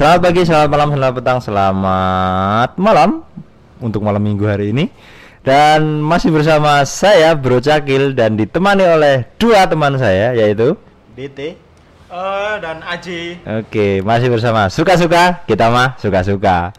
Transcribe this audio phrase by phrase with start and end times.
[0.00, 3.20] Selamat pagi, selamat malam, selamat petang, selamat malam
[3.84, 4.88] untuk malam minggu hari ini.
[5.44, 10.72] Dan masih bersama saya Bro Cakil dan ditemani oleh dua teman saya yaitu
[11.12, 11.52] DT
[12.08, 16.72] Eh, dan Aji Oke, masih bersama suka-suka, kita mah suka-suka.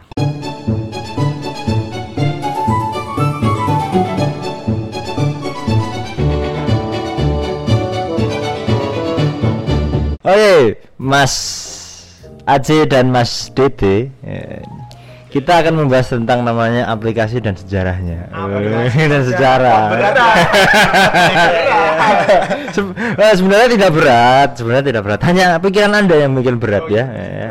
[10.26, 11.71] Oke, Mas
[12.42, 14.60] Aceh dan Mas DT eh,
[15.32, 19.80] kita akan membahas tentang namanya aplikasi dan sejarahnya Aplikasi dan sejarah.
[22.76, 22.92] Se-
[23.24, 25.20] eh, sebenarnya tidak berat, sebenarnya tidak berat.
[25.24, 27.04] Hanya pikiran anda yang bikin berat ya.
[27.08, 27.50] Eh,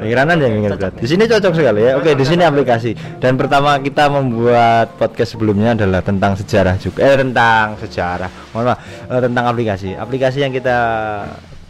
[0.00, 0.92] Pikiran anda yang bikin berat.
[0.96, 1.92] Di sini cocok sekali ya.
[2.00, 2.96] Oke, di sini aplikasi.
[3.20, 7.04] Dan pertama kita membuat podcast sebelumnya adalah tentang sejarah juga.
[7.04, 8.30] Eh tentang sejarah.
[8.50, 9.90] Mohon maaf, eh, tentang aplikasi.
[9.94, 10.76] Aplikasi yang kita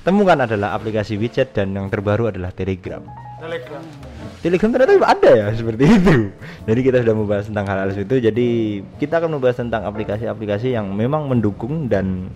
[0.00, 3.04] temukan adalah aplikasi widget dan yang terbaru adalah Telegram.
[3.40, 3.82] Telegram
[4.40, 6.16] Telegram ternyata ada ya seperti itu.
[6.64, 8.16] Jadi kita sudah membahas tentang hal-hal itu.
[8.20, 8.48] Jadi
[8.96, 12.32] kita akan membahas tentang aplikasi-aplikasi yang memang mendukung dan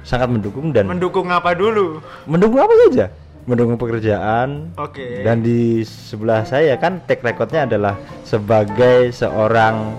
[0.00, 2.00] sangat mendukung dan Mendukung apa dulu?
[2.24, 3.12] mendukung apa saja?
[3.44, 4.72] Mendukung pekerjaan.
[4.76, 9.92] Oke Dan di sebelah saya kan track recordnya adalah sebagai seorang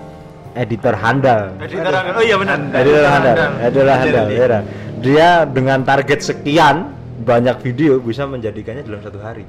[0.58, 1.54] editor handal.
[1.62, 2.18] Editor handal.
[2.18, 4.26] Oh iya benar Editor handal, editor handal.
[4.30, 4.60] ya.
[5.02, 6.94] Dia dengan target sekian
[7.26, 9.42] banyak video bisa menjadikannya dalam satu hari.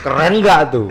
[0.00, 0.88] Keren nggak tuh?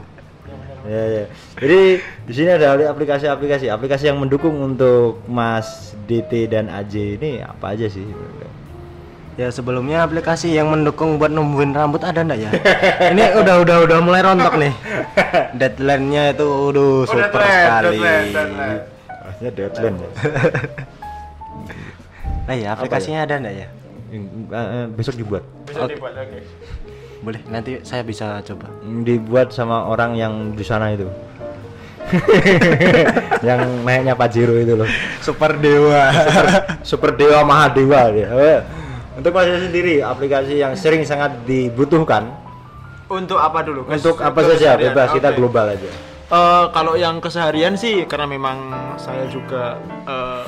[0.85, 1.25] Ya, ya.
[1.61, 1.81] Jadi
[2.25, 7.85] di sini ada aplikasi-aplikasi, aplikasi yang mendukung untuk Mas DT dan AJ ini apa aja
[7.89, 8.05] sih?
[9.37, 12.51] Ya sebelumnya aplikasi yang mendukung buat numbuhin rambut ada ndak ya?
[13.13, 14.73] Ini udah udah udah mulai rontok nih.
[15.57, 17.97] Deadline-nya itu udah super deadline, sekali.
[17.97, 18.79] deadline, deadline.
[19.21, 20.09] Maksudnya deadline ya.
[22.41, 23.67] Nah ya aplikasinya ada ndak ya?
[24.09, 25.43] Yang- eh, eh, besok dibuat.
[25.63, 26.39] Bisa dibuat oke
[27.21, 28.65] Boleh nanti saya bisa coba.
[28.81, 31.05] Dibuat sama orang yang di sana itu.
[33.47, 34.89] yang naiknya Pajero itu loh.
[35.21, 36.09] Super dewa.
[36.81, 38.27] Super Dewa Mahadewa dia.
[38.27, 38.59] Eh,
[39.11, 42.31] Untuk Mas sendiri aplikasi yang sering sangat dibutuhkan
[43.05, 43.83] Untuk apa dulu?
[43.85, 44.95] Kes- untuk apa saja keseharian.
[44.95, 45.37] bebas kita Oke.
[45.37, 45.89] global aja.
[46.31, 48.57] Eh, kalau yang keseharian sih karena memang
[48.95, 49.75] saya juga
[50.07, 50.43] eh,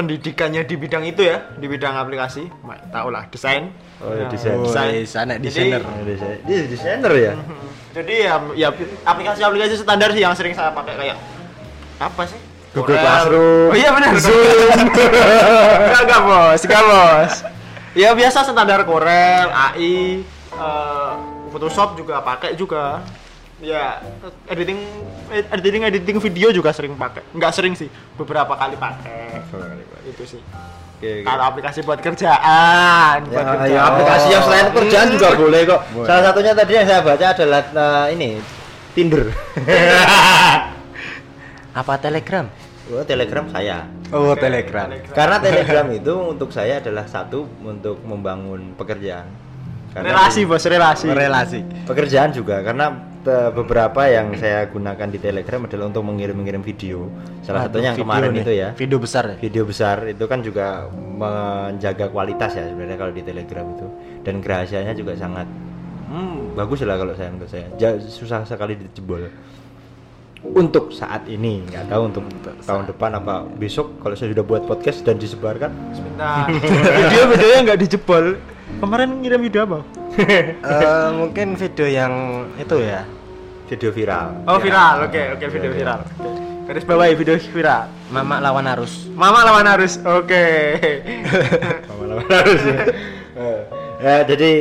[0.00, 2.48] pendidikannya di bidang itu ya, di bidang aplikasi,
[2.88, 3.68] tau lah desain.
[4.00, 4.56] Oh, ya, desain.
[4.64, 4.88] desain.
[4.88, 5.82] Woi, sana Jadi- desainer.
[6.08, 7.32] Desain- Dia desainer ya.
[7.90, 8.68] Jadi ya, ya
[9.04, 11.16] aplikasi-aplikasi standar sih yang sering saya pakai kayak
[12.00, 12.40] apa sih?
[12.70, 13.02] Google Corel.
[13.02, 13.68] Classroom.
[13.68, 14.12] Oh iya benar.
[14.14, 17.32] Enggak enggak bos, enggak bos.
[17.92, 20.22] Ya biasa standar Corel, AI,
[20.54, 21.12] eh,
[21.50, 23.02] Photoshop juga pakai juga.
[23.60, 24.00] Ya
[24.48, 24.80] editing
[25.52, 27.20] editing editing video juga sering pakai.
[27.36, 29.44] Enggak sering sih, beberapa kali pakai.
[30.08, 30.40] Itu sih.
[31.00, 31.24] Oke, oke.
[31.24, 33.72] Kalau aplikasi buat kerjaan, buat Ya, kerjaan.
[33.72, 35.80] ya, aplikasi yang selain pekerjaan juga boleh kok.
[35.92, 36.08] Boleh.
[36.08, 38.28] Salah satunya tadi yang saya baca adalah eh, ini
[38.92, 39.24] Tinder.
[41.80, 42.46] Apa Telegram?
[42.90, 43.86] oh, Telegram saya.
[44.10, 44.88] Oh Telegram.
[45.12, 49.30] Karena Telegram itu untuk saya adalah satu untuk membangun pekerjaan.
[49.92, 51.06] Karena relasi bos, relasi.
[51.08, 51.60] Relasi.
[51.86, 57.12] pekerjaan juga karena beberapa yang saya gunakan di Telegram adalah untuk mengirim-mengirim video.
[57.44, 58.42] Salah satunya yang kemarin nih.
[58.42, 58.68] itu ya.
[58.72, 59.36] Video besar ya.
[59.36, 63.86] Video besar itu kan juga menjaga kualitas ya sebenarnya kalau di Telegram itu
[64.24, 65.44] dan kerahasiaannya juga sangat
[66.08, 67.68] hmm, bagus lah kalau saya menurut saya.
[67.76, 69.28] Ja- susah sekali dijebol.
[70.40, 72.24] Untuk saat ini nggak tahu untuk
[72.64, 76.48] tahun depan apa besok kalau saya sudah buat podcast dan disebarkan Sebentar.
[77.04, 78.40] Video-videonya nggak dijebol.
[78.78, 79.78] Kemarin ngirim video apa?
[80.20, 82.12] Eh, mungkin video yang
[82.54, 83.02] itu ya.
[83.70, 84.42] video viral.
[84.50, 86.02] Oh viral, oke oke video viral.
[86.18, 86.30] Oke.
[86.66, 87.86] Garis bawahi video viral.
[88.10, 89.06] Mama lawan arus.
[89.14, 90.46] Mama lawan arus, oke.
[91.90, 92.80] lama-lama harus ya.
[93.38, 93.60] Eh,
[94.02, 94.52] ya, jadi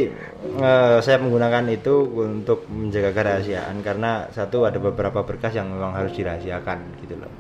[0.62, 6.14] eh, saya menggunakan itu untuk menjaga kerahasiaan karena satu ada beberapa berkas yang memang harus
[6.14, 7.32] dirahasiakan gitu loh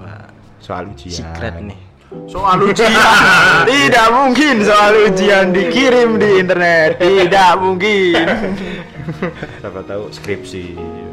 [0.00, 0.28] Wah,
[0.60, 1.80] soal ujian secret nih.
[2.24, 2.90] Soal ujian,
[3.68, 8.26] tidak mungkin soal ujian dikirim di internet, tidak mungkin.
[9.60, 10.64] siapa tahu skripsi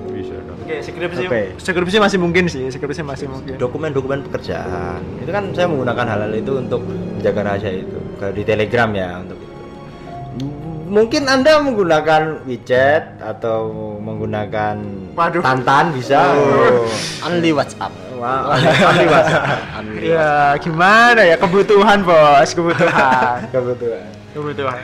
[0.09, 1.41] bisa dong Oke, skripsi, Oke.
[1.57, 3.55] skripsi masih mungkin sih, skripsi masih mungkin.
[3.57, 8.89] dokumen-dokumen pekerjaan itu kan saya menggunakan hal-hal itu untuk menjaga rahasia itu kalau di telegram
[8.91, 10.47] ya untuk itu
[10.87, 13.67] mungkin anda menggunakan widget atau
[13.99, 14.75] menggunakan
[15.11, 15.39] Waduh.
[15.39, 16.87] tantan bisa Oh,
[17.21, 17.91] only WhatsApp.
[18.21, 21.35] Only Ya gimana ya?
[21.41, 24.79] Kebutuhan bos, kebutuhan, kebetulan kebutuhan.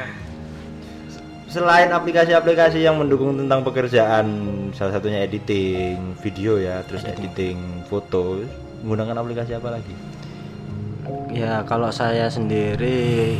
[1.48, 4.28] selain aplikasi-aplikasi yang mendukung tentang pekerjaan
[4.76, 7.88] salah satunya editing video ya terus editing.
[7.88, 8.44] foto
[8.84, 9.96] menggunakan aplikasi apa lagi?
[11.32, 13.40] Ya kalau saya sendiri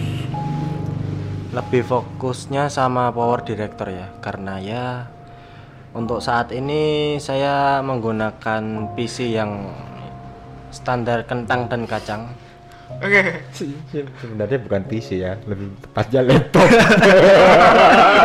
[1.52, 4.08] lebih fokusnya sama power director ya.
[4.24, 4.86] Karena ya
[5.98, 9.66] Untuk saat ini saya menggunakan PC yang
[10.72, 12.32] standar kentang dan kacang.
[12.98, 13.44] Oke.
[13.52, 16.68] Sebenarnya bukan PC ya, lebih tepatnya laptop.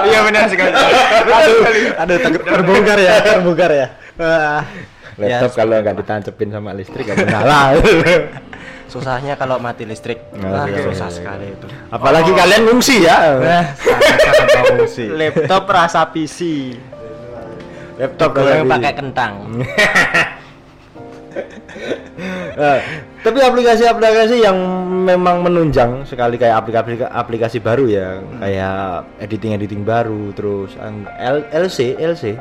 [0.03, 0.71] Iya benar sekali.
[0.75, 1.59] aduh,
[1.95, 3.87] aduh takut terbongkar ya, terbongkar ya.
[5.15, 7.61] Laptop Ya, kalau nggak ditancepin sama listrik nggak nyala.
[8.93, 10.21] susahnya kalau mati listrik.
[10.37, 10.93] Wah, Oke.
[10.93, 11.67] susah sekali itu.
[11.89, 13.41] Apalagi kalian ngungsi ya.
[13.41, 13.65] Nah,
[14.69, 15.09] fungsi.
[15.09, 16.41] Laptop rasa PC.
[17.97, 19.33] Laptop kalau pakai kentang.
[22.53, 22.81] Eh,
[23.25, 24.55] tapi aplikasi-aplikasi yang
[25.03, 28.09] memang menunjang sekali kayak aplikasi aplikasi baru ya,
[28.39, 28.77] kayak
[29.19, 32.37] editing editing baru, terus L- LC LC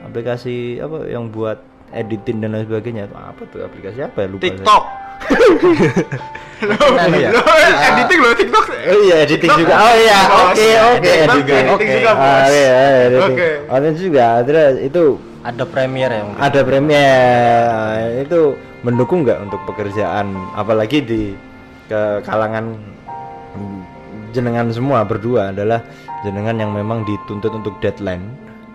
[0.00, 1.58] aplikasi apa yang buat
[1.90, 4.50] editing dan lain sebagainya apa tuh aplikasi apa ya lupa saya.
[4.52, 4.82] TikTok.
[6.56, 7.36] Nah, ya.
[7.36, 7.44] Loh,
[7.84, 8.64] editing loh TikTok.
[8.64, 9.60] Oh iya editing TikTok.
[9.60, 9.74] juga.
[9.76, 10.40] Oh iya, Bos.
[10.48, 11.60] oke oke Editing
[11.92, 12.72] juga, Ah, iya, iya,
[13.04, 13.34] editing.
[13.36, 13.48] Oke.
[13.68, 15.02] Oh, itu juga terus itu
[15.46, 20.34] Ada Premiere yang ada Premiere itu mendukung nggak untuk pekerjaan?
[20.58, 21.22] Apalagi di
[21.86, 22.74] ke kalangan
[24.34, 25.86] jenengan semua berdua adalah
[26.26, 28.26] jenengan yang memang dituntut untuk deadline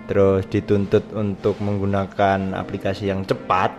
[0.08, 3.76] terus dituntut untuk menggunakan aplikasi yang cepat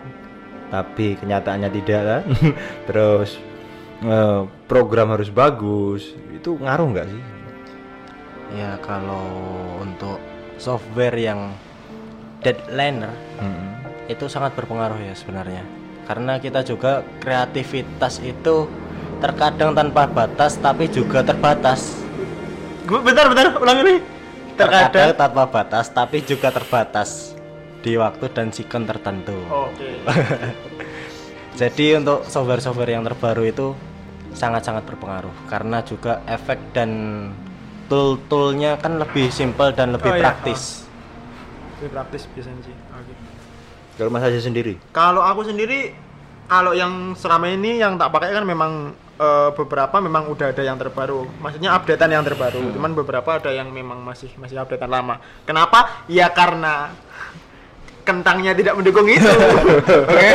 [0.73, 2.25] tapi kenyataannya tidak kan?
[2.89, 3.37] Terus
[4.00, 6.17] eh, program harus bagus.
[6.33, 7.23] Itu ngaruh nggak sih?
[8.56, 9.29] Ya kalau
[9.85, 10.17] untuk
[10.56, 11.53] software yang
[12.43, 13.71] deadliner Mm-mm.
[14.11, 15.62] itu sangat berpengaruh ya sebenarnya.
[16.03, 18.67] Karena kita juga kreativitas itu
[19.23, 21.94] terkadang tanpa batas tapi juga terbatas.
[22.85, 23.97] Bentar bentar ulang ini.
[24.53, 25.17] Terkadang Terkadang.
[25.17, 27.33] tanpa batas tapi juga terbatas
[27.81, 29.39] di waktu dan sikon tertentu.
[29.49, 30.03] Oke.
[31.61, 33.67] Jadi untuk software-software yang terbaru itu
[34.33, 36.91] sangat-sangat berpengaruh karena juga efek dan
[37.93, 40.33] tool-toolnya kan lebih simple dan lebih Oh, iya.
[41.82, 42.76] Lebih praktis biasanya sih.
[42.94, 43.14] Oke.
[43.99, 45.93] kalau mas Aji sendiri Kalau aku sendiri
[46.46, 50.79] kalau yang selama ini yang tak pakai kan memang eh, beberapa memang udah ada yang
[50.79, 51.26] terbaru.
[51.43, 52.70] Maksudnya updatean yang terbaru.
[52.76, 55.19] Cuman beberapa ada yang memang masih masih updatean lama.
[55.43, 56.06] Kenapa?
[56.06, 56.94] Ya karena
[58.03, 59.27] kentangnya tidak mendukung itu.
[60.11, 60.31] Oke.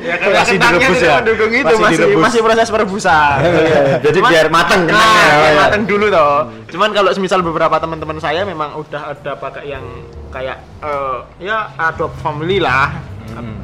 [0.00, 1.18] ya karena Masih kentangnya direbus tidak ya?
[1.20, 2.22] mendukung itu Masih masih direbus.
[2.22, 3.36] masih proses perebusan.
[4.06, 5.60] Jadi biar mateng Nah, kentangnya, biar oh ya.
[5.60, 6.36] mateng dulu toh.
[6.68, 9.84] Cuman kalau misal beberapa teman-teman saya memang udah ada pakai yang
[10.30, 12.92] kayak eh, ya Adobe Family lah.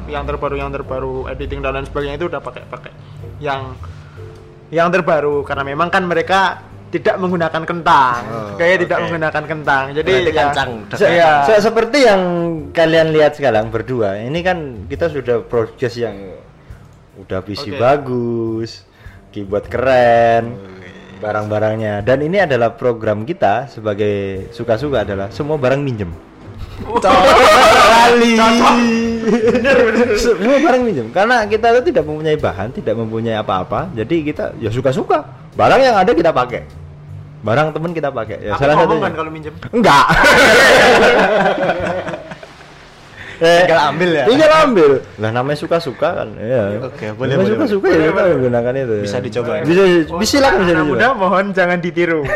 [0.07, 2.91] Yang terbaru yang terbaru editing dan lain sebagainya itu udah pakai pakai
[3.37, 3.75] yang
[4.67, 8.21] yang terbaru karena memang kan mereka tidak menggunakan kentang.
[8.27, 9.85] Oh, kayak tidak menggunakan kentang.
[9.91, 10.69] Jadi Berarti ya, kancang.
[10.95, 11.09] Se-
[11.47, 12.21] se- seperti yang
[12.71, 16.15] kalian lihat sekarang berdua, ini kan kita sudah progres yang
[17.17, 17.79] udah PC Oke.
[17.81, 18.87] bagus,
[19.33, 20.55] keyboard keren,
[21.19, 22.05] barang-barangnya.
[22.05, 26.11] Dan ini adalah program kita sebagai suka-suka adalah semua barang minjem.
[26.77, 28.37] Kali.
[30.15, 33.89] Semua barang minjem karena kita itu tidak mempunyai bahan, tidak mempunyai apa-apa.
[33.91, 35.25] Jadi kita ya suka-suka.
[35.57, 36.69] Barang yang ada kita pakai.
[37.47, 38.43] Barang temen kita pakai.
[38.43, 39.03] Ya Aku salah satunya.
[39.07, 39.55] kan kalau minjem.
[39.71, 40.03] Enggak.
[43.39, 44.25] eh, Tinggal ambil ya?
[44.27, 44.91] Tinggal ambil.
[45.15, 46.29] Lah namanya suka-suka kan.
[46.35, 46.83] Iya.
[46.83, 48.95] Oke, boleh, Namanya boleh, Suka-suka ya kita menggunakan itu.
[48.99, 49.63] Bisa dicoba ya?
[49.63, 50.89] Bisa, bisa silakan bisa dicoba.
[50.91, 52.27] muda mohon jangan ditiru.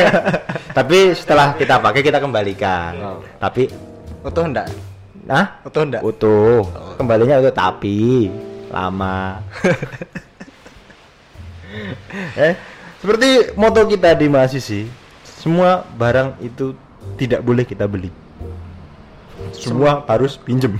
[0.78, 2.92] Tapi setelah kita pakai kita kembalikan.
[3.02, 3.18] Oh.
[3.42, 3.66] Tapi
[4.22, 4.66] Utuh enggak?
[5.26, 6.02] nah Utuh enggak?
[6.02, 6.62] utuh.
[6.94, 8.30] Kembalinya utuh tapi
[8.70, 9.42] lama.
[12.38, 12.54] eh,
[13.06, 14.90] seperti moto kita di mahasiswi,
[15.22, 16.74] semua barang itu
[17.14, 18.10] tidak boleh kita beli.
[19.54, 20.74] Semua harus pinjem.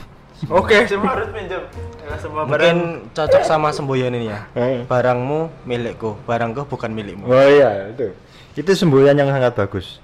[0.51, 1.63] Oke, semua harus pinjem.
[2.03, 4.43] Ya, semua barang Mungkin cocok sama semboyan ini ya.
[4.59, 4.83] Eh.
[4.91, 7.31] Barangmu milikku, barangku bukan milikmu.
[7.31, 8.11] Oh iya, itu.
[8.59, 10.03] Itu semboyan yang sangat bagus.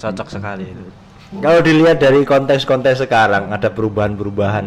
[0.00, 0.88] Cocok sekali itu.
[1.28, 4.64] Kalau dilihat dari konteks-konteks sekarang ada perubahan-perubahan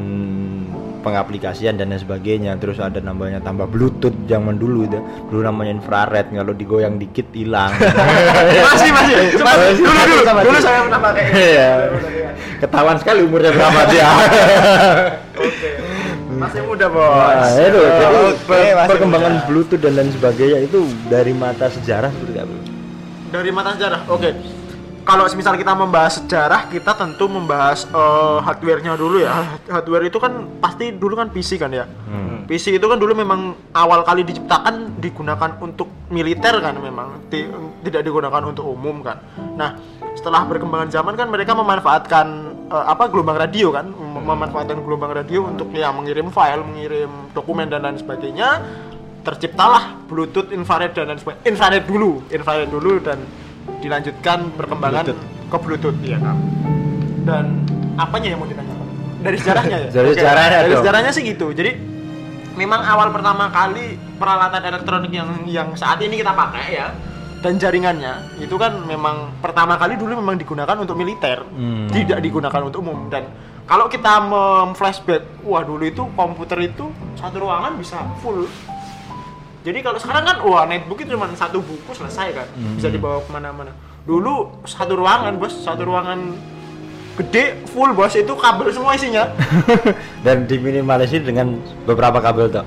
[1.01, 5.01] pengaplikasian dan lain sebagainya terus ada namanya tambah bluetooth zaman dulu itu
[5.33, 7.73] dulu namanya infrared kalau digoyang dikit hilang
[8.69, 9.33] masih masih.
[9.33, 11.25] Cuma Masih, dulu dulu sama dulu saya pernah pakai.
[11.33, 11.69] Iya.
[12.61, 14.09] ketahuan sekali umurnya berapa dia
[15.41, 15.69] Oke.
[16.31, 17.09] Masih muda, Bos.
[17.11, 19.45] Nah, itu jadi Oke, per- masih perkembangan muda.
[19.49, 22.53] bluetooth dan lain sebagainya itu dari mata sejarah seperti apa
[23.31, 24.05] dari mata sejarah.
[24.05, 24.29] Oke.
[25.01, 29.57] Kalau misal kita membahas sejarah, kita tentu membahas eh, hardware-nya dulu ya.
[29.65, 31.85] Hardware itu kan pasti dulu kan PC kan ya.
[31.85, 32.45] Hmm.
[32.45, 37.49] PC itu kan dulu memang awal kali diciptakan digunakan untuk militer kan memang Ti-
[37.81, 39.23] tidak digunakan untuk umum kan.
[39.57, 39.79] Nah,
[40.13, 42.27] setelah berkembangan zaman kan mereka memanfaatkan
[42.69, 47.67] eh, apa gelombang radio kan, Mem- memanfaatkan gelombang radio untuk ya mengirim file, mengirim dokumen
[47.67, 48.61] dan lain sebagainya.
[49.21, 51.45] Terciptalah Bluetooth, infrared dan lain sebagainya.
[51.45, 53.21] Infrared dulu, infrared dulu dan
[53.81, 55.13] dilanjutkan perkembangan
[55.51, 55.97] ke Bluetooth.
[56.03, 56.37] Ya kan.
[57.25, 57.45] Dan
[57.97, 58.87] apanya yang mau ditanyakan?
[59.21, 59.89] Dari sejarahnya ya?
[59.97, 61.53] Dari sejarahnya dari sejarahnya sih gitu.
[61.53, 61.71] Jadi
[62.57, 66.87] memang awal pertama kali peralatan elektronik yang yang saat ini kita pakai ya
[67.41, 71.41] dan jaringannya itu kan memang pertama kali dulu memang digunakan untuk militer.
[71.41, 71.89] Hmm.
[71.89, 73.09] tidak digunakan untuk umum.
[73.09, 73.25] Dan
[73.65, 78.45] kalau kita mem-flashback wah dulu itu komputer itu satu ruangan bisa full
[79.61, 82.47] jadi kalau sekarang kan wah netbook itu cuma satu buku selesai kan.
[82.73, 82.95] Bisa Hmm.
[82.95, 83.71] dibawa ke mana-mana.
[84.01, 85.53] Dulu satu ruangan bos.
[85.55, 86.33] Satu ruangan
[87.13, 88.13] gede full bos.
[88.13, 89.29] Itu kabel semua isinya.
[90.25, 92.65] Dan diminimalisir dengan beberapa kabel tuh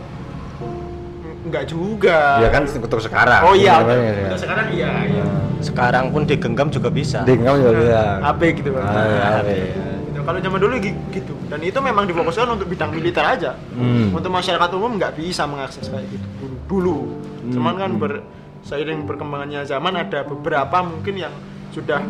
[1.45, 2.41] enggak juga.
[2.41, 3.43] Ya kan untuk sekarang.
[3.43, 3.77] Oh iya.
[3.77, 5.25] Sebenarnya, untuk sekarang iya, iya.
[5.61, 7.21] Sekarang pun digenggam juga bisa.
[7.23, 8.01] Dengan juga bisa.
[8.23, 9.49] HP gitu kan Ah, iya, HP.
[9.51, 10.21] Gitu.
[10.25, 11.35] kalau zaman dulu gi- gitu.
[11.47, 13.53] Dan itu memang difokuskan untuk bidang militer aja.
[13.71, 14.09] Hmm.
[14.11, 16.27] untuk masyarakat umum nggak bisa mengakses kayak gitu
[16.67, 17.09] dulu.
[17.45, 18.13] Dulu cuman kan ber
[18.65, 21.35] seiring perkembangannya zaman ada beberapa mungkin yang
[21.71, 22.01] sudah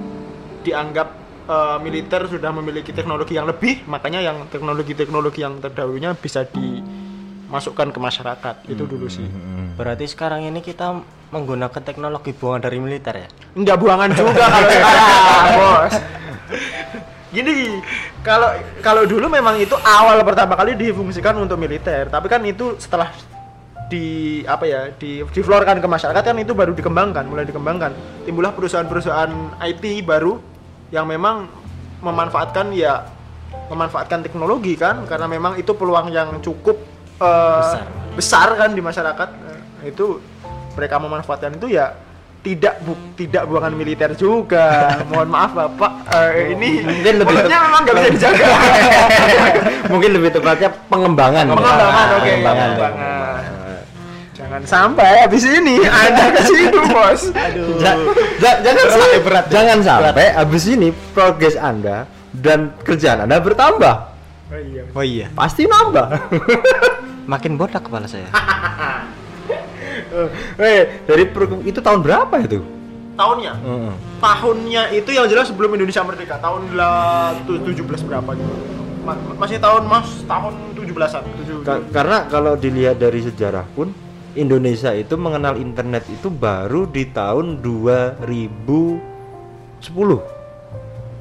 [0.63, 1.09] dianggap
[1.51, 3.83] eh, militer sudah memiliki teknologi yang lebih.
[3.91, 8.55] Makanya yang teknologi-teknologi yang terdahulunya bisa dimasukkan ke masyarakat.
[8.71, 9.27] Itu dulu sih.
[9.75, 11.03] Berarti sekarang ini kita
[11.35, 13.29] menggunakan teknologi buangan dari militer ya?
[13.59, 15.07] Enggak buangan juga kalau sekarang,
[15.59, 15.95] bos.
[17.35, 17.83] Gini,
[18.23, 23.11] kalau kalau dulu memang itu awal pertama kali difungsikan untuk militer, tapi kan itu setelah
[23.95, 24.07] di
[24.43, 27.95] apa ya di diflorkan ke masyarakat kan itu baru dikembangkan, mulai dikembangkan.
[28.27, 30.43] Timbullah perusahaan-perusahaan IT baru
[30.91, 31.47] yang memang
[32.03, 33.07] memanfaatkan ya
[33.71, 36.77] memanfaatkan teknologi kan karena memang itu peluang yang cukup
[37.23, 37.87] eh, Besar.
[38.19, 39.29] besar kan di masyarakat.
[39.31, 40.19] Nah, itu
[40.75, 41.95] mereka memanfaatkan itu ya
[42.45, 44.91] tidak bu tidak buangan militer juga.
[45.09, 48.47] Mohon maaf Bapak, eh, ini Mungkin lebih mulutnya memang nggak bisa dijaga.
[49.93, 52.69] mungkin lebih tepatnya pengembangan pengembangan, oke, pengembangan.
[52.75, 53.54] pengembangan.
[54.55, 57.27] Jangan sampai habis ini Anda ke situ, Bos.
[57.29, 57.75] Aduh.
[57.77, 57.99] Ja-
[58.39, 59.45] ja- jangan Berat, sampai berat.
[59.51, 63.95] jangan sampai habis ini progres anda dan kerjaan anda bertambah
[64.47, 64.83] Oh iya.
[64.95, 65.27] Oh iya.
[65.35, 66.07] pasti nambah
[67.27, 68.31] Makin botak kepala saya.
[70.57, 71.23] eh dari
[71.65, 72.63] itu tahun berapa itu
[73.15, 73.53] Tahunnya?
[73.57, 73.93] Heeh.
[74.19, 78.53] Tahunnya itu yang jelas sebelum Indonesia merdeka, tahun lah tu- 17 berapa gitu.
[79.03, 81.23] Ma- masih tahun Mas, tahun 17-an.
[81.37, 83.91] Tujuh- Ka- karena kalau dilihat dari sejarah pun
[84.35, 89.01] Indonesia itu mengenal internet itu baru di tahun 2010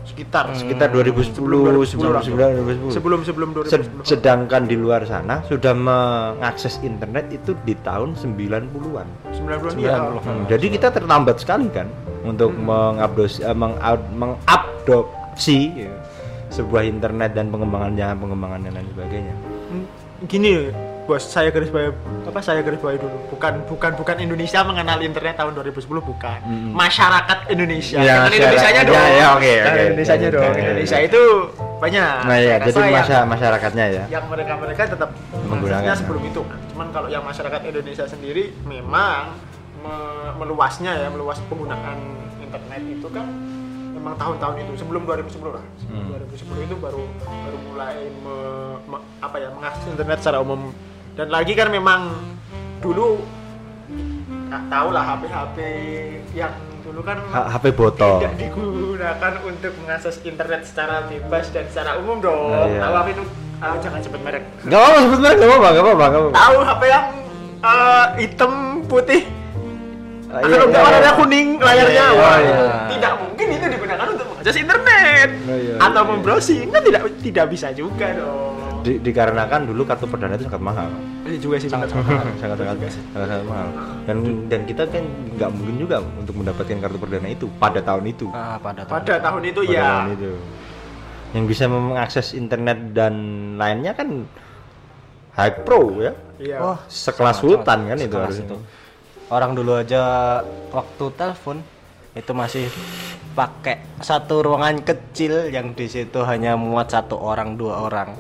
[0.04, 2.22] sekitar sekitar 2010 Sebelum 2010 lah.
[2.22, 4.04] 2009 2010 sebelum sebelum Sed- 2010.
[4.04, 9.96] sedangkan di luar sana sudah mengakses internet itu di tahun 90-an 90-an ya.
[10.20, 11.88] Hmm, jadi kita terlambat sekali kan
[12.22, 15.94] untuk mengabdos eh, mengad- mengadopsi ya,
[16.50, 19.36] sebuah internet dan pengembangannya pengembangannya dan sebagainya.
[19.72, 19.86] Hmm,
[20.24, 20.52] Gini,
[21.04, 21.92] Bos, saya garis bawahi
[22.24, 23.18] apa saya garis bawahi dulu.
[23.30, 26.40] Bukan bukan bukan Indonesia mengenal internet tahun 2010 bukan.
[26.72, 28.00] Masyarakat Indonesia.
[28.00, 28.86] Ya, Kenal Indonesianya masyarakat.
[28.88, 28.96] dong.
[28.96, 29.84] Ya, ya, oke, Kenal oke.
[29.84, 30.48] Indonesianya Oke, dong.
[30.48, 31.22] oke, Indonesia itu
[31.78, 32.16] banyak.
[32.24, 35.52] nah ya jadi masa yang- masyarakatnya ya yang mereka-mereka tetap Menggunakan.
[35.52, 36.60] mengaksesnya sebelum itu kan.
[36.70, 39.36] Cuman kalau yang masyarakat Indonesia sendiri memang
[39.78, 42.00] me- meluasnya ya, meluas penggunaan
[42.40, 43.28] internet itu kan
[43.94, 45.64] memang tahun-tahun itu sebelum 2010 lah.
[45.78, 46.12] Sebelum Hmm.
[46.16, 50.72] 2010 itu baru baru mulai me- me- apa ya mengakses internet secara umum.
[51.14, 52.10] Dan lagi kan memang
[52.82, 53.22] dulu
[54.50, 55.58] nggak tahu lah HP-HP
[56.34, 56.54] yang
[56.84, 62.50] dulu kan HP botol tidak digunakan untuk mengakses internet secara bebas dan secara umum dong.
[62.54, 62.80] Nah, iya.
[62.82, 63.24] Tahu HP itu
[63.62, 64.44] ah, jangan sebut merek.
[64.66, 66.36] Gak apa-apa sebut merek, gak apa-apa, gak apa-apa, gak apa-apa.
[66.38, 67.06] Tahu HP yang
[67.64, 68.54] eh, hitam
[68.86, 69.24] putih
[70.34, 71.20] Ah, iya, nggak iya, warnanya iya.
[71.22, 72.58] kuning layarnya, Oh, wah, iya.
[72.90, 76.10] tidak mungkin itu digunakan untuk mengakses internet Oh, iya, atau iya.
[76.10, 78.53] membrowsing kan tidak tidak bisa juga dong.
[78.84, 80.92] Di- dikarenakan dulu kartu perdana itu sangat mahal.
[81.24, 83.68] Ini juga sih sangat sangat sangat sangat sangat mahal.
[84.04, 84.18] Dan
[84.52, 88.28] dan kita kan nggak mungkin juga untuk mendapatkan kartu perdana itu pada tahun itu.
[88.36, 89.84] Ah, pada tahun pada tahun itu pada ya.
[89.88, 90.32] tahun itu.
[91.34, 93.14] Yang bisa mengakses internet dan
[93.56, 94.28] lainnya kan
[95.34, 96.12] high pro ya.
[96.38, 96.58] Iya.
[96.60, 98.46] Wah, sekelas sangat- sultan kan itu harusnya.
[98.52, 98.58] itu.
[99.32, 100.02] Orang dulu aja
[100.70, 101.58] waktu telepon
[102.14, 102.68] itu masih
[103.34, 108.14] pakai satu ruangan kecil yang di situ hanya muat satu orang dua orang.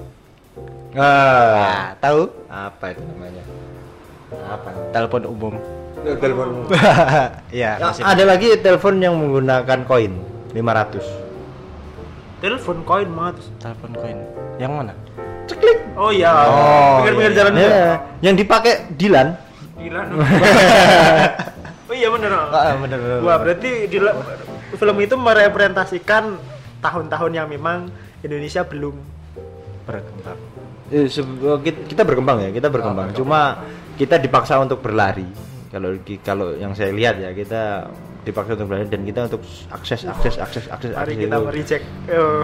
[0.93, 2.22] Ah Nah, tahu?
[2.45, 3.43] apa itu namanya
[4.43, 5.53] apa Telepon umum.
[6.03, 6.48] telepon
[7.50, 10.13] Iya, Ya, masih ada lagi telepon yang menggunakan koin
[10.51, 11.01] 500
[12.39, 13.36] Telepon koin banget.
[13.57, 14.17] telepon koin.
[14.57, 14.93] Yang mana?
[15.43, 16.31] ceklik Oh iya.
[16.43, 17.38] Oh, Pinggir-pinggir iya.
[17.38, 17.63] jalan itu.
[17.65, 17.86] ya,
[18.22, 19.27] yang dipakai Dilan
[19.75, 20.01] Gila.
[21.89, 22.29] oh iya bener.
[22.31, 24.15] Ah, bener, bener, Wah, berarti di la-
[24.72, 26.39] film itu merepresentasikan
[26.79, 27.88] tahun-tahun yang memang
[28.19, 28.95] Indonesia belum
[29.83, 30.39] berkembang.
[30.89, 31.25] Eh, se-
[31.87, 33.63] kita berkembang ya kita berkembang cuma
[33.93, 35.25] kita dipaksa untuk berlari
[35.67, 37.89] kalau kalau yang saya lihat ya kita
[38.21, 41.85] dipaksa untuk berlari dan kita untuk akses akses akses akses Mari akses kita itu mereject.
[42.07, 42.43] Oh.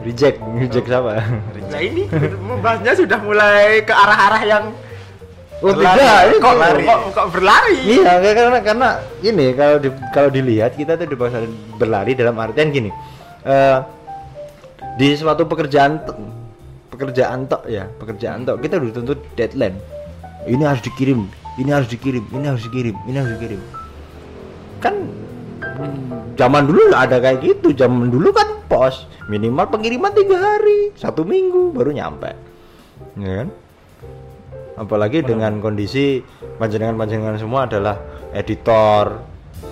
[0.00, 1.12] reject reject siapa
[1.68, 2.02] Nah ini
[2.40, 4.64] membahasnya sudah mulai ke arah-arah yang
[5.58, 5.98] oh Berlari.
[5.98, 6.84] tidak ini kok, berlari.
[6.86, 7.78] kok, kok berlari.
[7.84, 8.88] iya karena karena
[9.20, 11.42] ini kalau di, kalau dilihat kita tuh dipaksa
[11.74, 12.88] berlari dalam artian gini
[13.42, 13.78] eh,
[14.94, 16.00] di suatu pekerjaan
[16.98, 18.58] pekerjaan tok ya pekerjaan tok.
[18.58, 19.78] Kita dituntut deadline.
[20.50, 23.60] Ini harus dikirim ini harus dikirim ini harus dikirim ini harus dikirim.
[24.82, 24.94] Kan
[26.34, 27.70] zaman dulu nggak ada kayak gitu.
[27.70, 32.34] Zaman dulu kan pos minimal pengiriman tiga hari satu minggu baru nyampe.
[33.14, 33.48] Ya kan?
[34.78, 36.22] Apalagi dengan kondisi
[36.58, 37.98] panjenengan-panjenengan semua adalah
[38.30, 39.18] editor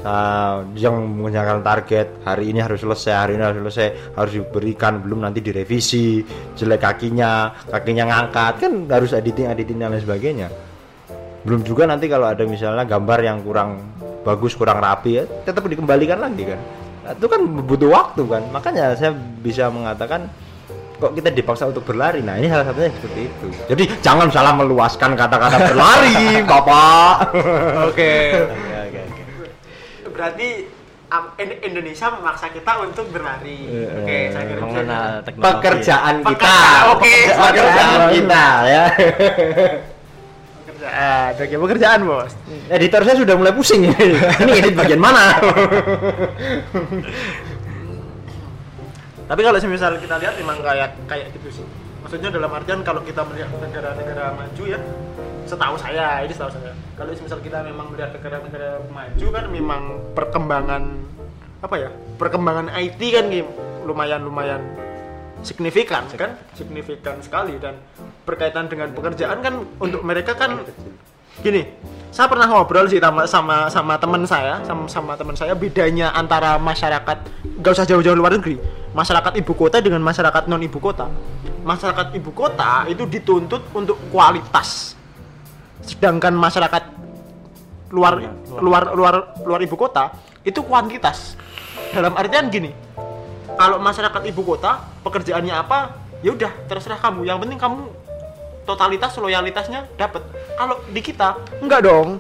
[0.07, 1.19] ah, yang
[1.63, 6.23] target hari ini harus selesai hari ini harus selesai harus diberikan belum nanti direvisi
[6.55, 10.49] jelek kakinya kakinya ngangkat kan harus editing editing dan lain sebagainya.
[11.47, 13.79] Belum juga nanti kalau ada misalnya gambar yang kurang
[14.27, 16.61] bagus kurang rapi ya tetap dikembalikan lagi kan.
[17.07, 18.43] Nah, itu kan butuh waktu kan.
[18.51, 20.27] Makanya saya bisa mengatakan
[20.99, 22.25] kok kita dipaksa untuk berlari?
[22.25, 23.47] Nah ini salah satunya seperti itu.
[23.71, 26.19] Jadi jangan salah meluaskan kata-kata berlari
[26.51, 27.15] bapak.
[27.87, 28.13] Oke.
[28.35, 28.73] Oke.
[30.17, 30.49] Berarti
[31.63, 33.69] Indonesia memaksa kita untuk berlari.
[34.01, 35.47] Oke, saya kira Mengenal teknologi.
[35.55, 37.15] pekerjaan kita Pekerjaan, oke.
[37.37, 38.85] pekerjaan kita ya
[40.67, 41.31] pekerjaan.
[41.37, 42.33] Oke, pekerjaan, Bos.
[42.69, 45.37] editor saya sudah mulai pusing ini ini edit bagian mana
[49.27, 51.67] Tapi kalau semisal kita lihat memang kayak kayak gitu sih.
[52.07, 54.79] Maksudnya dalam artian kalau kita melihat negara-negara maju ya,
[55.43, 56.71] setahu saya, ini setahu saya.
[56.97, 59.83] Kalau semisal kita memang melihat negara-negara maju kan memang
[60.17, 60.83] perkembangan
[61.61, 61.91] apa ya?
[62.17, 63.47] Perkembangan IT kan Kim,
[63.85, 64.65] lumayan-lumayan
[65.45, 66.41] signifikan kan?
[66.57, 67.77] Signifikan sekali dan
[68.25, 70.65] berkaitan dengan pekerjaan kan untuk mereka kan
[71.45, 71.69] gini
[72.09, 76.57] saya pernah ngobrol sih sama sama sama teman saya sama sama teman saya bedanya antara
[76.57, 77.19] masyarakat
[77.61, 78.57] gak usah jauh-jauh luar negeri
[78.97, 81.13] masyarakat ibu kota dengan masyarakat non ibu kota
[81.61, 84.96] masyarakat ibu kota itu dituntut untuk kualitas
[85.87, 86.83] sedangkan masyarakat
[87.95, 88.19] luar
[88.59, 88.83] luar.
[88.93, 89.15] luar
[89.47, 90.11] luar ibu kota
[90.43, 91.39] itu kuantitas.
[91.95, 92.75] Dalam artian gini
[93.57, 97.25] kalau masyarakat ibu kota pekerjaannya apa ya udah terserah kamu.
[97.25, 97.81] Yang penting kamu
[98.67, 100.27] totalitas loyalitasnya dapat
[100.59, 102.19] kalau di kita enggak dong.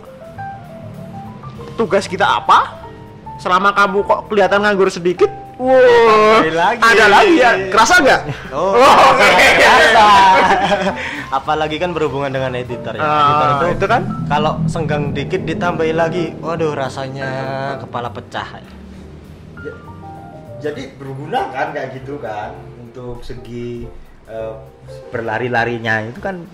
[1.76, 2.88] Tugas kita apa?
[3.36, 6.80] Selama kamu kok kelihatan nganggur sedikit wow Ada lagi.
[6.82, 8.20] ada lagi ya kerasa nggak
[8.52, 9.28] Oh, oke.
[9.56, 10.06] biasa.
[11.38, 13.00] Apalagi kan berhubungan dengan editor ya.
[13.00, 14.02] Ah, editor itu, itu kan?
[14.26, 17.28] kalau senggang dikit ditambahin lagi, waduh rasanya
[17.78, 18.62] kepala pecah.
[20.56, 23.84] jadi berguna kan kayak gitu kan untuk segi
[24.24, 24.54] eh,
[25.10, 26.44] berlari-larinya itu kan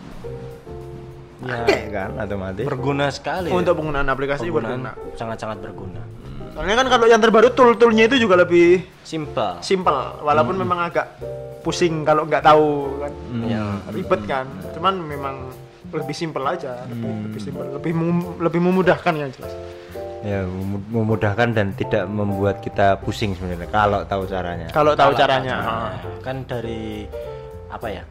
[1.42, 1.58] Ya.
[1.90, 3.50] kan otomatis Berguna sekali.
[3.50, 3.52] ya.
[3.52, 6.02] untuk penggunaan aplikasi Penggunaan berguna sangat-sangat berguna.
[6.52, 9.60] Soalnya kan kalau yang terbaru tool-toolnya itu juga lebih Simple.
[9.60, 11.16] simple walaupun memang agak
[11.60, 13.12] pusing kalau nggak tahu kan.
[13.42, 13.64] Ya.
[13.88, 14.46] ribet kan.
[14.72, 15.34] Cuman memang
[15.88, 19.52] lebih simpel aja lebih, lebih simpel lebih mem- lebih memudahkan yang jelas.
[20.22, 24.68] Ya memu- memudahkan dan tidak membuat kita pusing sebenarnya kalau tahu caranya.
[24.70, 26.20] Kalau tahu Kalau caranya caranya.
[26.22, 27.04] kan dari
[27.68, 28.04] apa ya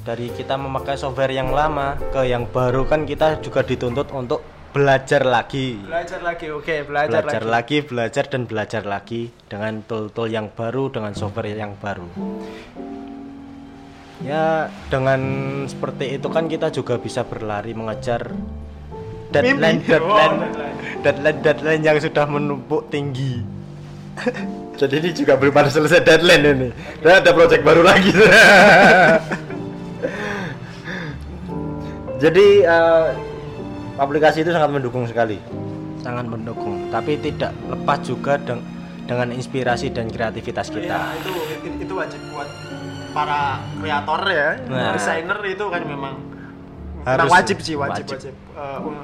[0.00, 5.24] dari kita memakai software yang lama ke yang baru kan kita juga dituntut untuk belajar
[5.24, 7.52] lagi belajar lagi oke belajar, belajar lagi.
[7.52, 12.04] lagi belajar dan belajar lagi dengan tool-tool yang baru dengan software yang baru
[14.20, 15.20] ya dengan
[15.64, 18.28] seperti itu kan kita juga bisa berlari mengejar
[19.32, 19.88] deadline Mimpi.
[19.88, 20.76] deadline deadline.
[21.00, 23.40] deadline deadline yang sudah menumpuk tinggi
[24.80, 26.68] jadi ini juga belum ada selesai deadline ini
[27.00, 28.12] dan ada project baru lagi
[32.22, 33.27] jadi eh,
[33.98, 35.36] aplikasi itu sangat mendukung sekali
[35.98, 38.64] sangat mendukung tapi tidak lepas juga deng-
[39.04, 42.48] dengan inspirasi dan kreativitas kita itu itu- itu wajib buat
[43.10, 43.40] para
[43.74, 44.92] kreator ya Nah.
[44.92, 46.14] desainer itu kan memang
[47.02, 47.18] Harus.
[47.18, 48.16] memang wajib sih wajib Wajib.
[48.30, 48.96] wajib, um,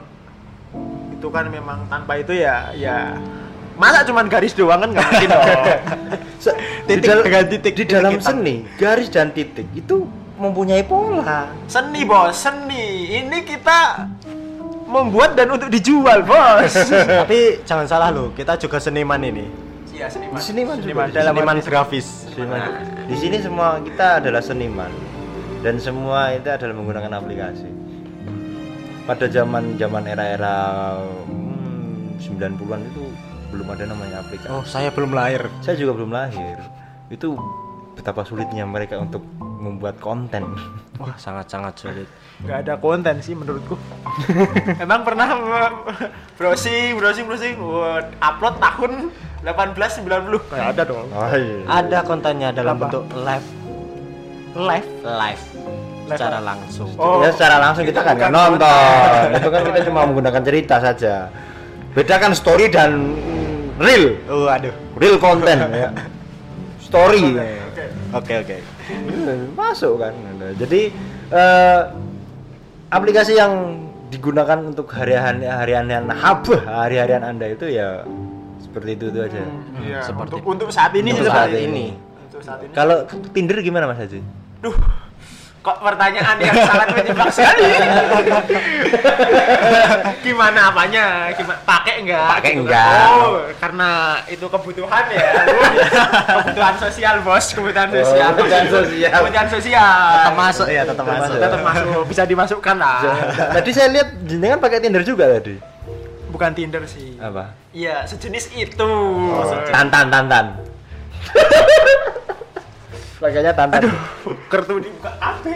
[1.10, 3.16] itu kan memang tanpa itu ya ya
[3.74, 5.46] masa cuman garis doang kan nggak mungkin dong
[6.44, 8.28] Se- Titik di dengan titik, di dalam hitam.
[8.36, 10.04] seni garis dan titik itu
[10.36, 12.84] mempunyai pola seni bos seni
[13.16, 14.04] ini kita
[14.94, 16.70] membuat dan untuk dijual bos.
[17.26, 19.46] Tapi jangan salah loh kita juga seniman ini.
[19.94, 20.38] Iya seniman.
[20.38, 20.86] Di seniman juga.
[20.86, 22.06] seniman Di dalam seniman grafis.
[23.10, 24.92] di sini semua kita adalah seniman.
[25.64, 27.68] Dan semua itu adalah menggunakan aplikasi.
[29.04, 30.56] Pada zaman zaman era-era
[31.28, 33.04] hmm, 90-an itu
[33.52, 34.50] belum ada namanya aplikasi.
[34.50, 35.46] Oh saya belum lahir.
[35.62, 36.58] Saya juga belum lahir.
[37.10, 37.38] Itu
[37.94, 39.22] betapa sulitnya mereka untuk
[39.64, 40.44] membuat konten
[40.94, 42.08] Wah, sangat-sangat sulit.
[42.36, 43.80] nggak ada konten sih menurutku
[44.84, 45.26] emang pernah
[46.36, 47.56] browsing browsing browsing
[48.20, 48.92] upload tahun
[49.40, 51.58] 1890 kayak ada dong oh, iya.
[51.64, 52.82] Ada kontennya dalam Apa?
[52.84, 53.48] bentuk live
[54.54, 55.44] live live
[56.04, 56.92] Live secara langsung.
[57.00, 57.24] Oh.
[57.24, 61.14] ya secara langsung kita kan nggak nonton itu kan kita cuma menggunakan cerita saja
[61.96, 63.16] beda kan story dan
[63.80, 64.68] real Oh, aduh.
[65.00, 65.88] real konten ya
[66.78, 67.32] story
[67.72, 67.84] Oke.
[68.14, 68.56] Oke, oke.
[69.54, 70.12] Masuk kan.
[70.56, 70.92] Jadi
[71.30, 71.80] eh,
[72.88, 78.06] aplikasi yang digunakan untuk harian harian habah hari-harian anda itu ya
[78.62, 79.42] seperti itu itu aja.
[79.82, 81.86] Iya, Seperti- untuk, untuk saat ini Untuk saat ini.
[82.26, 82.72] Untuk saat ini.
[82.74, 84.22] kalau Tinder gimana Mas Haji?
[84.62, 84.74] Duh,
[85.64, 87.64] kok pertanyaan yang sangat menjebak sekali.
[90.20, 91.32] Gimana apanya?
[91.32, 92.28] Gimana pakai enggak?
[92.30, 92.68] Pakai Gitu kan.
[92.68, 93.08] enggak.
[93.16, 93.90] Oh, karena
[94.26, 95.24] itu kebutuhan ya.
[96.36, 97.46] kebutuhan sosial, Bos.
[97.50, 98.28] Kebutuhan Oh, sosial.
[98.34, 99.10] kebutuhan sosial.
[99.10, 99.96] Kebutuhan sosial.
[100.14, 101.34] Tetap masuk ya, tetap masuk.
[101.34, 102.02] Tetap masuk.
[102.04, 103.00] Bisa dimasukkan lah.
[103.50, 105.56] tadi saya lihat jenengan pakai Tinder juga tadi
[106.28, 107.14] Bukan Tinder sih.
[107.16, 108.90] apa Iya, sejenis itu.
[109.70, 110.46] tantan tantan
[113.24, 113.88] pakainya tantan
[114.52, 115.48] Kartu dibuka apa?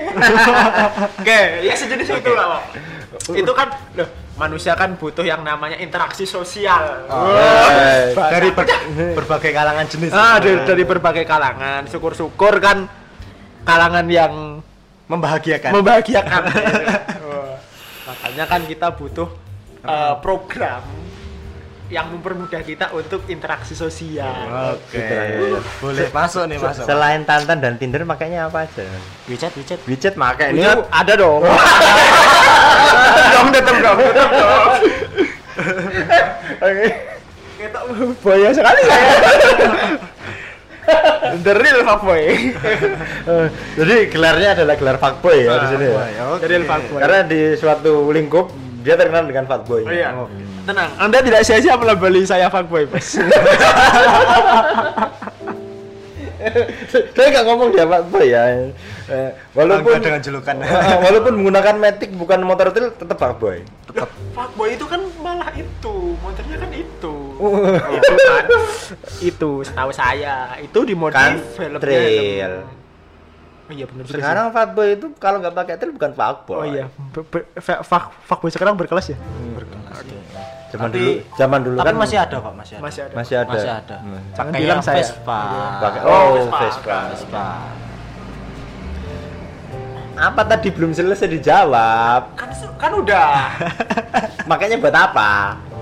[1.21, 2.65] Oke, ya sejenis itu lah.
[3.29, 7.05] Itu kan loh, manusia kan butuh yang namanya interaksi sosial.
[7.07, 10.11] Wah, Dari ber- berbagai kalangan jenis.
[10.11, 11.85] ah, dari, dari berbagai kalangan.
[11.87, 12.89] Syukur-syukur kan
[13.63, 14.65] kalangan yang
[15.07, 15.71] membahagiakan.
[15.77, 16.43] membahagiakan.
[16.49, 17.57] Wah,
[18.09, 19.29] Makanya kan kita butuh
[19.79, 20.81] eh, program
[21.89, 24.77] yang mempermudah kita untuk interaksi sosial.
[24.77, 25.09] Oke.
[25.81, 26.85] Boleh masuk nih, masuk.
[26.85, 28.85] selain tantan dan Tinder makanya apa aja
[29.25, 29.57] WeChat,
[29.89, 30.15] WeChat.
[30.17, 31.41] pakai Ini ini ada dong.
[33.35, 34.73] dong tetap dong, tetap dong.
[37.59, 37.79] Kita
[38.21, 38.97] boya sekali ya.
[41.45, 42.23] The real fuckboy.
[43.29, 43.47] Eh,
[43.77, 46.01] jadi gelarnya adalah gelar fuckboy ya di sini ya.
[46.41, 47.01] The real fuckboy.
[47.01, 48.53] Karena di suatu lingkup
[48.85, 49.85] dia terkenal dengan fuckboy.
[49.85, 50.13] Oh iya.
[50.69, 53.17] Tenang, Anda tidak sia-sia melabeli saya fuckboy, Bos.
[57.11, 58.43] Saya nggak ngomong dia fuckboy ya.
[59.09, 60.55] Eh, walaupun Bangga dengan julukan.
[60.69, 63.65] Eh, walaupun menggunakan Matic bukan motor trail tetap fuckboy.
[63.91, 67.15] Loh, fuckboy itu kan malah itu, motornya kan itu.
[67.91, 68.45] Itu kan.
[69.19, 71.81] Itu setahu saya, itu di modif Kan filmnya.
[71.81, 72.53] trail.
[73.65, 74.15] Oh iya benar sih.
[74.15, 76.57] Sekarang fuckboy itu kalau nggak pakai trail bukan fuckboy.
[76.57, 79.19] Oh iya, Be- be- fa- fuck fuckboy sekarang berkelas ya?
[80.69, 82.83] Zaman Tapi- dulu, zaman dulu Tapi kan masih ada, Pak, masih ada.
[82.85, 83.15] Masih ada.
[83.17, 83.53] masih ada.
[83.57, 83.97] Masih ada.
[84.05, 84.21] Hmm.
[84.37, 84.97] Jangan Pakai bilang yang saya.
[85.01, 85.41] Vespa.
[85.81, 86.59] Pakai Oh, oh, Vespa.
[86.61, 86.99] Vespa.
[87.09, 87.47] Vespa.
[90.19, 92.23] Apa tadi belum selesai dijawab?
[92.37, 93.31] Kan kan udah
[94.51, 95.31] Makanya buat apa?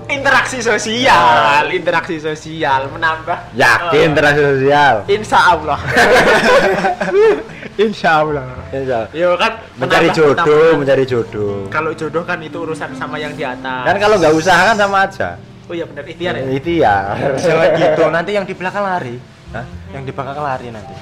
[0.07, 4.95] interaksi sosial, interaksi sosial menambah Yakin eh, interaksi sosial.
[5.11, 5.79] Insya Allah.
[7.77, 8.49] Insya Allah.
[8.73, 9.11] Insya Allah.
[9.13, 11.69] Yo kan Mencari jodoh, mencari jodoh.
[11.69, 13.85] Kalau jodoh kan itu urusan sama yang di atas.
[13.85, 15.37] Kan kalau nggak usaha kan sama aja.
[15.69, 16.45] Oh iya benar ikhtiar ya.
[16.49, 16.97] Itu ya.
[17.37, 19.17] Jangan gitu, nanti yang di belakang lari.
[19.53, 19.65] Hah?
[19.93, 20.95] Yang di belakang lari nanti.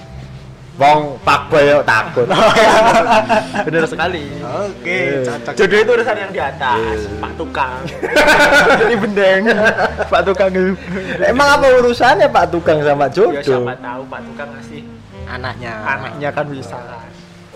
[0.74, 2.26] Wong fuckboy yo takut.
[3.70, 4.26] Benar sekali.
[4.42, 5.52] Oke, cocok.
[5.54, 7.78] Jodoh itu urusan yang di atas, Pak Tukang.
[8.82, 9.42] Jadi bendeng,
[10.10, 10.74] Pak Tukang itu.
[11.22, 13.38] Emang apa urusannya Pak Tukang sama Ya jodoh?
[13.62, 14.82] siapa tahu Pak Tukang ngasih
[15.26, 15.72] Anaknya.
[15.82, 16.76] anaknya kan bisa.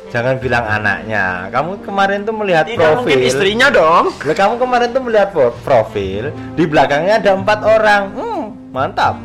[0.09, 1.53] Jangan bilang anaknya.
[1.53, 2.97] Kamu kemarin tuh melihat Tidak profil.
[2.99, 4.09] mungkin istrinya dong.
[4.19, 8.03] Lah, kamu kemarin tuh melihat pro- profil, di belakangnya ada empat orang.
[8.13, 9.21] Hmm, mantap.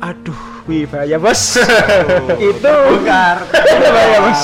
[0.00, 1.58] Aduh, wih bahaya bos.
[2.40, 3.42] itu Bongkar.
[3.84, 4.42] bahaya bos.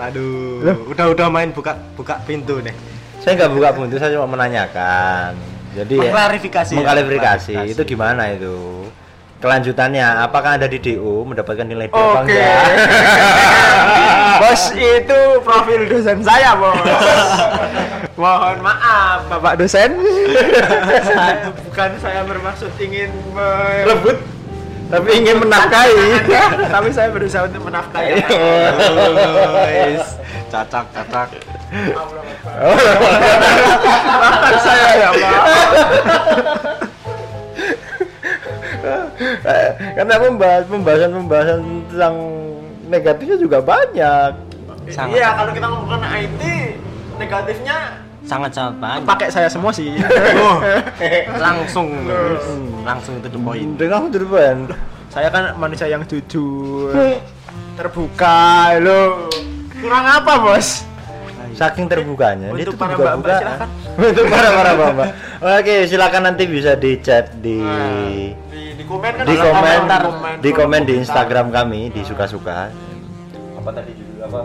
[0.00, 0.62] Aduh,
[0.94, 2.72] udah-udah main buka buka pintu nih.
[3.18, 5.36] Saya nggak buka pintu, saya cuma menanyakan.
[5.70, 7.52] Jadi ya, Mengklarifikasi ya, mengklarifikasi.
[7.52, 7.74] mengklarifikasi.
[7.76, 8.86] Itu gimana itu?
[9.40, 12.28] Kelanjutannya, apakah anda di DU mendapatkan nilai D apa Oke.
[12.28, 12.64] enggak?
[14.40, 16.76] bos itu profil dosen saya bos.
[18.20, 19.96] Mohon maaf bapak dosen.
[21.00, 24.20] saya, bukan saya bermaksud ingin me- Rebut,
[24.92, 26.28] tapi ingin menafkahi.
[26.68, 28.20] tapi saya berusaha untuk menafkahi.
[28.20, 30.20] Guys,
[30.52, 31.28] cacak cacak.
[34.12, 35.32] Maafkan saya ya Allah.
[39.20, 42.14] Eh, Karena membahas pembahasan pembahasan tentang
[42.88, 44.32] negatifnya juga banyak.
[44.88, 45.14] Sangat.
[45.14, 46.42] Iya kalau kita ngomongin IT
[47.14, 47.78] negatifnya
[48.20, 49.04] Sangat sangat banyak.
[49.04, 49.96] pakai saya semua sih.
[51.44, 51.88] langsung
[52.82, 53.70] langsung itu the point.
[53.76, 54.56] Dengan depan.
[55.10, 56.94] saya kan manusia yang jujur,
[57.74, 59.26] terbuka, lo.
[59.82, 60.86] Kurang apa bos?
[61.50, 63.18] Saking terbukanya, dia Untuk tuh para buka-buka.
[63.18, 63.68] mbak-mbak, silakan.
[64.14, 65.08] Untuk para para mbak.
[65.58, 70.02] Oke, silakan nanti bisa di chat di Nah, di, di komen kan di komen komentar,
[70.36, 70.94] di komen di.
[70.98, 72.68] Instagram kami di suka-suka.
[73.54, 74.40] apa tadi judul apa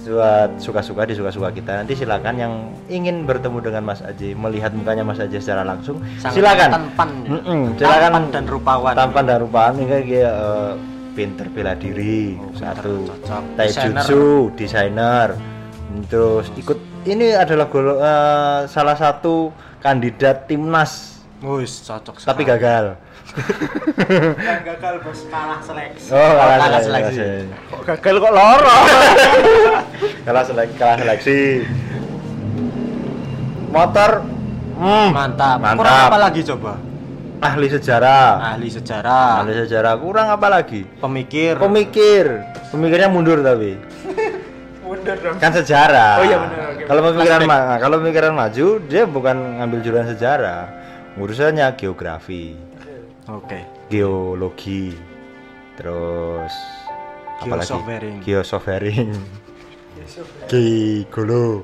[0.00, 2.54] buat suka-suka di suka-suka kita nanti silakan yang
[2.88, 7.10] ingin bertemu dengan Mas Aji melihat mukanya Mas Aji secara langsung Sangat silakan tampan.
[7.28, 8.92] Mm-mm, silakan Tampan dan rupawan.
[8.92, 10.72] tampan dan rupawan ini kayak dia eh,
[11.12, 13.42] pinter bela diri Oh, satu cocok.
[13.54, 15.28] taijutsu desainer
[16.06, 22.50] terus ikut ini adalah golo- eh, salah satu kandidat timnas Wis cocok tapi sekali.
[22.50, 22.84] gagal
[24.36, 26.08] Yang gagal bos kalah seleksi.
[26.10, 27.28] oh kalah, kalah seleksi, seleksi.
[27.68, 28.78] Kok gagal kok loro?
[30.26, 31.38] kalah seleksi kalah seleksi
[33.70, 34.10] motor
[34.76, 35.56] hmm, Mantap.
[35.58, 35.78] Mantap.
[35.78, 36.74] Kurang apa lagi coba?
[37.40, 41.56] ahli sejarah Ahli sejarah, ahli sejarah kurang apa lagi pemikir.
[41.56, 43.80] pemikir pemikirnya mundur tapi
[44.84, 45.40] Mundur dong.
[45.40, 46.84] kan sejarah Oh iya, benar, oke.
[46.84, 50.68] kalau pemikiran ma- kalau pemikiran maju dia bukan ngambil jurusan sejarah
[51.16, 52.60] urusannya geografi
[53.30, 53.62] Oke.
[53.86, 54.94] geologi
[55.78, 56.52] terus
[57.40, 58.18] apalagi Geosoftwaring.
[58.26, 59.12] geosoftwaring
[60.48, 61.62] Gigolo.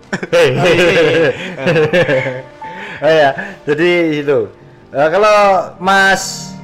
[3.02, 3.30] oh ya,
[3.66, 3.90] jadi
[4.22, 4.46] itu.
[4.92, 5.36] Eh, kalau
[5.82, 6.54] Mas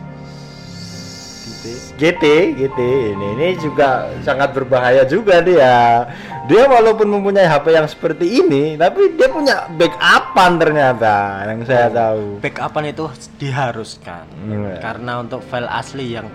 [2.02, 2.78] GT, GT
[3.14, 6.02] ini ini juga sangat berbahaya juga dia.
[6.50, 12.42] Dia walaupun mempunyai HP yang seperti ini, tapi dia punya backupan ternyata yang saya tahu.
[12.42, 13.06] Backupan itu
[13.38, 14.26] diharuskan.
[14.34, 14.74] Hmm.
[14.82, 16.26] Karena untuk file asli yang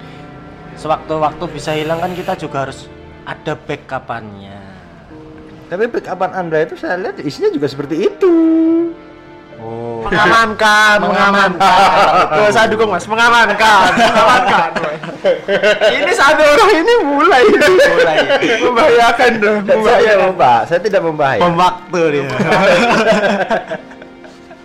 [0.79, 2.87] sewaktu-waktu bisa hilang kan kita juga harus
[3.27, 4.63] ada backupannya.
[5.67, 8.35] Tapi backupan Anda itu saya lihat isinya juga seperti itu.
[9.57, 10.05] Oh.
[10.05, 12.29] mengamankan, mengamankan.
[12.29, 14.69] Tuh, saya dukung mas, mengamankan, mengamankan.
[15.97, 18.17] ini satu orang ini mulai, Mulai.
[18.61, 20.69] membahayakan dong, Saya membahayakan.
[20.69, 21.41] Saya tidak membahaya.
[21.41, 22.29] Bom waktu dia.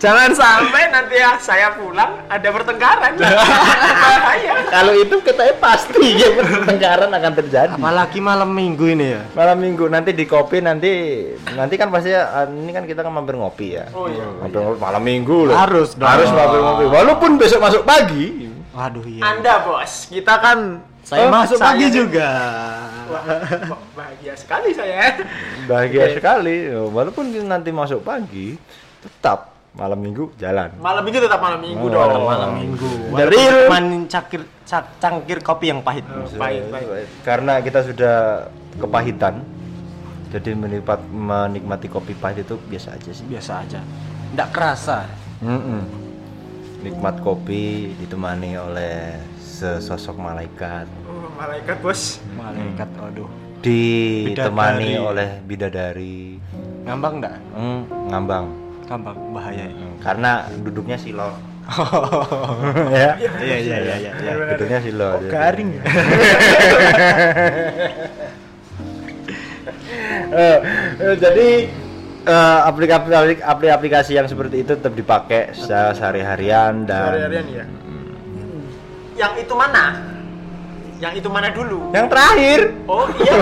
[0.03, 3.15] Jangan sampai nanti ya saya pulang ada pertengkaran.
[4.03, 4.67] Bahaya.
[4.67, 7.79] Kalau itu kita pasti ya pertengkaran akan terjadi.
[7.79, 9.23] Apalagi malam minggu ini ya.
[9.31, 10.91] Malam minggu nanti di kopi nanti
[11.55, 13.87] nanti kan pasti ya, ini kan kita kan mampir ngopi ya.
[13.95, 14.27] Oh iya.
[14.43, 15.55] Mampir ngopi malam minggu loh.
[15.55, 16.03] Harus dong.
[16.03, 16.85] Harus mampir ngopi.
[16.91, 18.51] Walaupun besok masuk pagi.
[18.75, 19.23] Waduh iya.
[19.23, 22.27] Anda bos, kita kan Saya Oh, masuk saya- pagi juga.
[23.07, 23.23] Wah,
[23.91, 25.19] bahagia sekali saya.
[25.63, 26.71] Bahagia sekali.
[26.71, 28.55] Walaupun nanti masuk pagi
[28.99, 30.69] tetap malam minggu jalan.
[30.77, 32.23] Malam minggu tetap malam minggu Oh, dong.
[32.23, 32.89] Malam minggu.
[33.11, 36.05] The real- Main cangkir ca- cangkir kopi yang pahit.
[36.05, 36.69] Oh, baik.
[37.21, 38.15] Karena kita sudah
[38.75, 39.41] kepahitan.
[40.29, 43.21] Jadi menipat, menikmati kopi pahit itu biasa aja sih.
[43.23, 43.79] Biasa aja.
[44.33, 45.05] Nggak kerasa.
[45.39, 45.81] Mm-mm.
[46.81, 52.17] Nikmat kopi ditemani oleh sesosok malaikat, Oh, malaikat bos.
[52.33, 53.29] Malaikat, aduh.
[53.63, 54.27] ditemani
[54.91, 55.07] Bidadari.
[55.07, 56.19] oleh bidadari,
[56.83, 57.35] Ngambang nggak?
[57.55, 58.45] Hmm, ngambang,
[58.87, 59.73] Ngambang bahaya ya.
[59.73, 61.31] Hmm, karena duduknya silo,
[62.91, 64.11] ya, Iya iya iya iya.
[64.19, 64.33] iya.
[64.55, 65.09] duduknya silo.
[65.15, 65.31] Oh, jadi.
[65.31, 65.83] garing ya.
[70.33, 70.57] Eh,
[70.97, 71.49] eh, jadi
[72.25, 77.65] eh, aplikasi aplikasi yang seperti itu tetap dipakai secara sehari-harian dan Sehari-harian ya.
[79.13, 79.93] Yang itu mana?
[81.03, 81.91] Yang itu mana dulu?
[81.91, 83.33] yang terakhir Oh iya,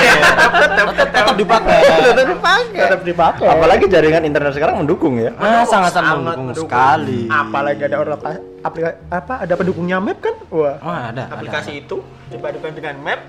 [0.00, 0.14] iya.
[0.64, 1.80] tetap, tetap, dipakai.
[1.84, 2.80] tetap dipakai.
[2.80, 3.48] Tetap dipakai.
[3.52, 5.36] Apalagi jaringan internet sekarang mendukung ya.
[5.36, 7.28] Ah, sangat sangat Sangat mendukung sekali.
[7.28, 8.16] Apalagi ada orang
[8.64, 10.34] aplikasi apa ada pendukungnya map kan?
[10.48, 10.80] Wah.
[10.80, 11.28] Oh, ada.
[11.28, 11.36] ada.
[11.36, 12.00] aplikasi itu
[12.32, 13.20] dipadukan dengan map,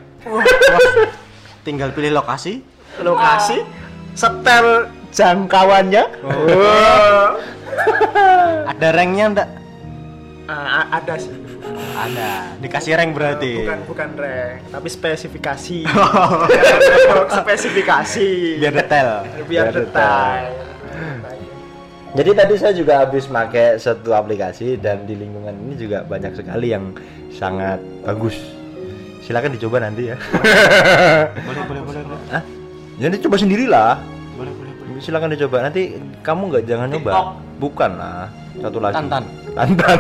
[1.68, 2.64] Tinggal pilih lokasi.
[3.04, 3.68] lokasi,
[4.16, 6.04] setel jangkauannya.
[6.24, 6.32] Oh.
[6.56, 7.30] Wah.
[8.72, 9.50] Ada ranknya enggak?
[10.54, 11.34] Ah, ada sih.
[11.98, 12.54] Ada.
[12.62, 13.66] Dikasih rank berarti.
[13.66, 15.80] Bukan bukan rank, tapi spesifikasi.
[16.50, 18.30] Biar spesifikasi.
[18.62, 19.10] Biar detail.
[19.26, 20.54] biar Biar detail.
[22.14, 26.70] Jadi tadi saya juga habis pakai satu aplikasi dan di lingkungan ini juga banyak sekali
[26.70, 26.94] yang
[27.34, 28.38] sangat bagus.
[29.26, 30.18] Silakan dicoba nanti ya.
[31.42, 32.22] Boleh boleh boleh boleh.
[32.30, 32.44] Hah?
[33.02, 33.92] Jadi coba sendirilah.
[35.04, 35.68] Silakan dicoba.
[35.68, 37.04] Nanti kamu nggak jangan TikTok.
[37.04, 37.36] nyoba.
[37.60, 38.32] Bukan lah.
[38.64, 38.96] Satu lagi.
[38.96, 39.24] Tantan.
[39.52, 40.00] Tantan.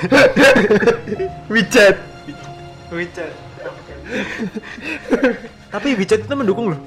[1.52, 1.96] WeChat.
[2.88, 3.32] WeChat.
[5.68, 6.80] Tapi WeChat itu mendukung loh.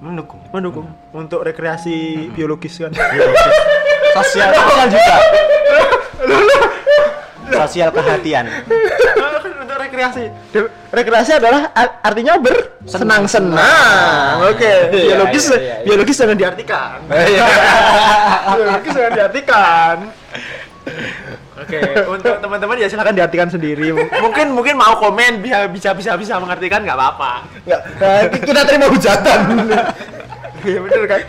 [0.00, 0.40] Mendukung.
[0.56, 2.96] Mendukung untuk rekreasi biologis kan.
[4.16, 5.16] Sosial sosial juga.
[7.52, 8.48] Sosial perhatian.
[9.86, 10.24] rekreasi.
[10.50, 11.70] De- rekreasi adalah
[12.00, 14.34] artinya bersenang-senang.
[14.46, 15.84] Oke, Iya, biologis iya, iya, iya.
[15.84, 16.98] biologis jangan diartikan.
[17.32, 17.44] Iya.
[18.52, 19.96] biologis jangan diartikan.
[21.56, 23.90] Oke, untuk teman-teman ya silakan diartikan sendiri.
[23.96, 27.32] Mungkin mungkin mau komen bisa bisa bisa bisa mengartikan nggak apa-apa.
[27.64, 29.38] Nggak, eh, kita terima hujatan.
[30.62, 31.20] Iya bener kan?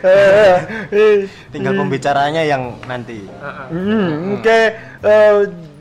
[0.00, 0.56] Eh,
[0.90, 1.16] eh,
[1.48, 3.24] Tinggal pembicaranya yang nanti.
[3.24, 3.66] Heeh.
[3.70, 4.60] Hmm, oke.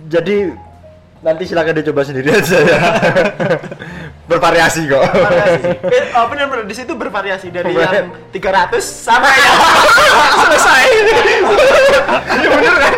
[0.09, 0.49] Jadi
[1.19, 2.77] nanti silakan dicoba sendiri aja ya.
[4.29, 5.01] Bervariasi kok.
[5.01, 5.69] Variasi.
[5.83, 9.57] Eh, oh, benar-benar di situ bervariasi dari Ber- yang 300 sampai yang
[10.45, 10.81] selesai.
[12.29, 12.93] Iya bener kan?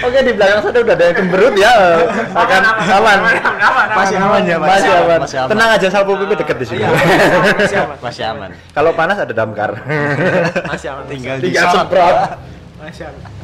[0.00, 1.72] Oke di belakang sana udah ada yang cemberut ya.
[2.32, 3.18] Akan aman.
[3.92, 4.24] Masih aman.
[4.24, 4.68] aman ya, Mas?
[4.72, 5.18] Masih aman.
[5.20, 5.50] Masih aman.
[5.52, 6.80] Tenang aja salpo pipi deket di sini.
[6.80, 6.88] Iya,
[7.54, 7.96] masih aman.
[8.00, 8.50] Masih aman.
[8.72, 9.84] Kalau panas ada damkar.
[10.64, 11.04] Masih aman.
[11.08, 11.76] Tinggal Tinggal disot.
[11.76, 12.16] semprot.
[12.80, 13.39] Masih aman.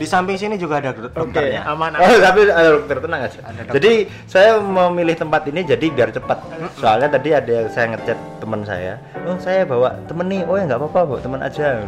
[0.00, 1.60] Di samping sini juga ada Oke, dokternya.
[1.68, 1.92] aman.
[2.00, 3.38] Oh, tapi ada dokter tenang aja.
[3.44, 3.74] Ada dokter.
[3.76, 3.92] Jadi
[4.24, 6.40] saya memilih tempat ini jadi biar cepat.
[6.80, 8.96] Soalnya tadi ada yang saya ngechat teman saya.
[9.28, 10.40] Oh, saya bawa temen nih.
[10.48, 11.84] Oh, ya nggak apa-apa, bawa teman aja.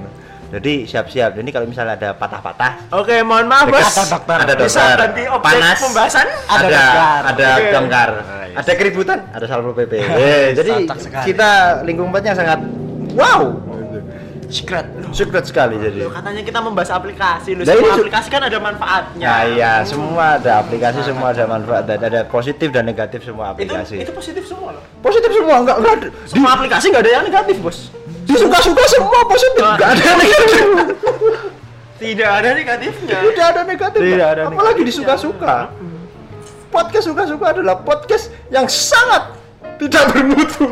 [0.53, 1.33] Jadi siap-siap.
[1.33, 3.81] Jadi kalau misalnya ada patah-patah, Oke, mohon maaf, Bos.
[3.81, 4.37] Ada dokter.
[4.45, 4.99] Ada Bisa dokter.
[5.01, 5.79] ganti objek Panas.
[5.81, 6.27] pembahasan?
[6.45, 6.85] Ada Ada
[7.25, 7.71] ada Oke.
[7.73, 8.11] damkar.
[8.13, 8.57] Ah, yes.
[8.61, 9.93] Ada keributan, ada salvo PP.
[10.61, 10.73] Jadi
[11.25, 12.61] kita lingkungannya sangat
[13.17, 13.72] wow.
[14.53, 14.85] Secret.
[15.11, 16.05] Secret sekali jadi.
[16.05, 17.65] Loh, katanya kita membahas aplikasi loh.
[17.65, 19.25] Nah, Semua aplikasi kan ada manfaatnya.
[19.25, 23.73] Ya iya, semua ada aplikasi, semua ada manfaat dan ada positif dan negatif semua Itu
[23.73, 23.97] aplikasi.
[23.99, 24.85] itu positif semua loh.
[25.01, 26.09] Positif semua, enggak enggak ada.
[26.29, 27.79] Semua aplikasi nggak ada yang negatif, Bos.
[28.23, 30.65] Disuka-suka semua positif, enggak ada yang negatif.
[31.97, 33.19] Tidak ada negatifnya.
[33.25, 34.01] Tidak ada negatif.
[34.01, 34.87] Tidak ada Apalagi negatifnya.
[34.87, 35.57] disuka-suka.
[36.69, 39.33] Podcast suka-suka adalah podcast yang sangat
[39.79, 40.67] tidak bermutu.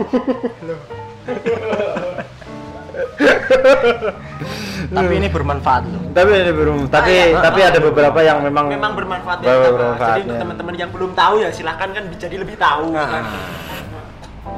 [4.90, 6.02] Tapi ini bermanfaat loh.
[6.10, 7.38] tapi ini belum, tapi Ah, iya.
[7.38, 9.46] tapi ada beberapa yang memang memang bermanfaat ya.
[9.46, 10.36] Jadi untuk bermanfaatnya.
[10.36, 12.90] teman-teman yang belum tahu ya silahkan kan jadi lebih tahu.
[12.90, 13.22] kan.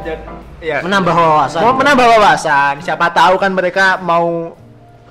[0.03, 0.19] Dan
[0.59, 1.61] ya Menambah wawasan.
[1.61, 2.75] mau menambah wawasan.
[2.81, 4.57] Siapa tahu kan mereka mau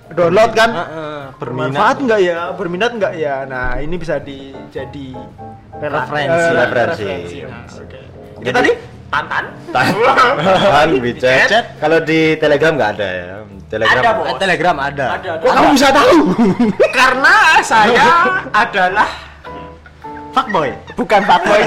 [0.10, 1.98] download kan Heeh, bermanfaat berminat.
[2.02, 5.08] nggak ya berminat nggak ya nah ini bisa di jadi
[5.78, 6.50] rela- Referensi.
[6.52, 7.08] Referensi.
[7.46, 8.00] Nah, oke.
[8.34, 8.72] Itu Jadi- tadi
[9.08, 9.46] tantan
[10.98, 11.48] WeChat.
[11.48, 11.66] WeChat.
[11.78, 13.36] Kalau di Telegram nggak ada ya.
[13.72, 13.96] Telegram.
[13.98, 14.26] Ada, Bos.
[14.28, 15.06] Eh, Telegram ada.
[15.16, 16.16] ada Kok kamu bisa tahu?
[16.92, 18.08] karena saya
[18.52, 19.10] adalah
[20.32, 20.72] Fuckboy.
[20.94, 21.60] bukan fuckboy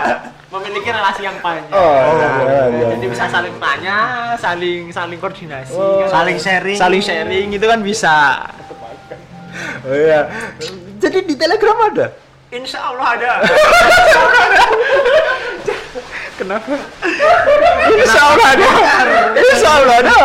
[0.52, 2.28] memiliki relasi yang panjang Oh, iya,
[2.70, 2.86] iya.
[2.96, 3.96] jadi bisa saling tanya
[4.36, 6.00] saling saling koordinasi Oh.
[6.00, 6.12] kan.
[6.14, 6.76] Saling sharing.
[6.76, 8.40] saling sharing itu kan bisa
[9.84, 10.28] Oh iya.
[10.96, 12.08] Jadi di Telegram ada.
[12.48, 13.32] Insya Allah ada
[16.36, 16.72] kenapa
[17.90, 18.68] Insya Allah ada
[19.34, 20.16] Insya Allah ada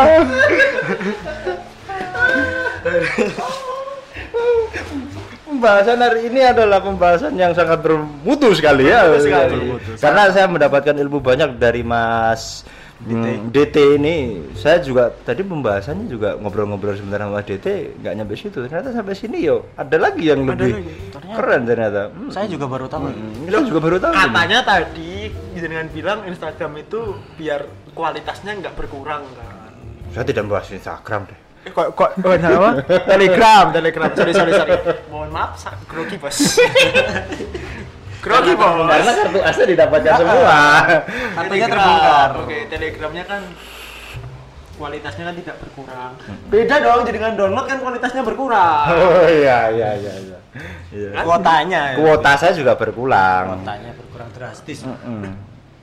[5.42, 9.06] Pembahasan hari ini adalah pembahasan yang sangat bermutu sekali ya.
[9.10, 9.54] Bermutu sekali.
[9.58, 9.92] Bermutu.
[10.00, 12.64] Karena saya mendapatkan ilmu banyak dari Mas
[13.02, 13.50] DT.
[13.50, 14.16] DT ini.
[14.54, 18.58] Saya juga tadi pembahasannya juga ngobrol-ngobrol sebentar sama DT nggak nyampe situ.
[18.62, 20.94] Ternyata sampai sini yo ada lagi yang lebih lagi.
[21.12, 21.38] Ternyata.
[21.38, 22.02] keren ternyata.
[22.14, 22.30] Hmm.
[22.30, 23.10] Saya juga baru tahu.
[23.10, 24.14] Hmm, Kita juga baru tahu.
[24.14, 24.22] ini.
[24.22, 25.12] katanya tadi
[25.58, 27.00] dengan bilang Instagram itu
[27.38, 27.62] biar
[27.94, 29.51] kualitasnya nggak berkurang kan
[30.12, 31.40] Saya tidak membahas Instagram deh.
[31.62, 32.70] Eh, kok kok oh, apa?
[33.06, 34.10] Telegram, Telegram.
[34.18, 34.74] Sorry, sorry, sorry.
[35.14, 36.58] Mohon maaf, grogi bos.
[38.26, 38.74] grogi bos.
[38.90, 40.60] Karena kartu asnya didapatkan semua.
[41.38, 42.30] Kartunya terbongkar.
[42.42, 43.42] Oke, Telegramnya kan
[44.82, 46.12] kualitasnya kan tidak berkurang.
[46.50, 48.86] Beda dong, jadi dengan download kan kualitasnya berkurang.
[48.98, 50.38] Oh iya iya iya iya.
[50.90, 51.10] Iya.
[51.22, 51.82] Kuotanya.
[51.94, 51.98] ya.
[52.02, 53.62] Kuota saya juga berkurang.
[53.62, 54.82] Kuotanya berkurang drastis.
[54.82, 55.30] Mm-mm.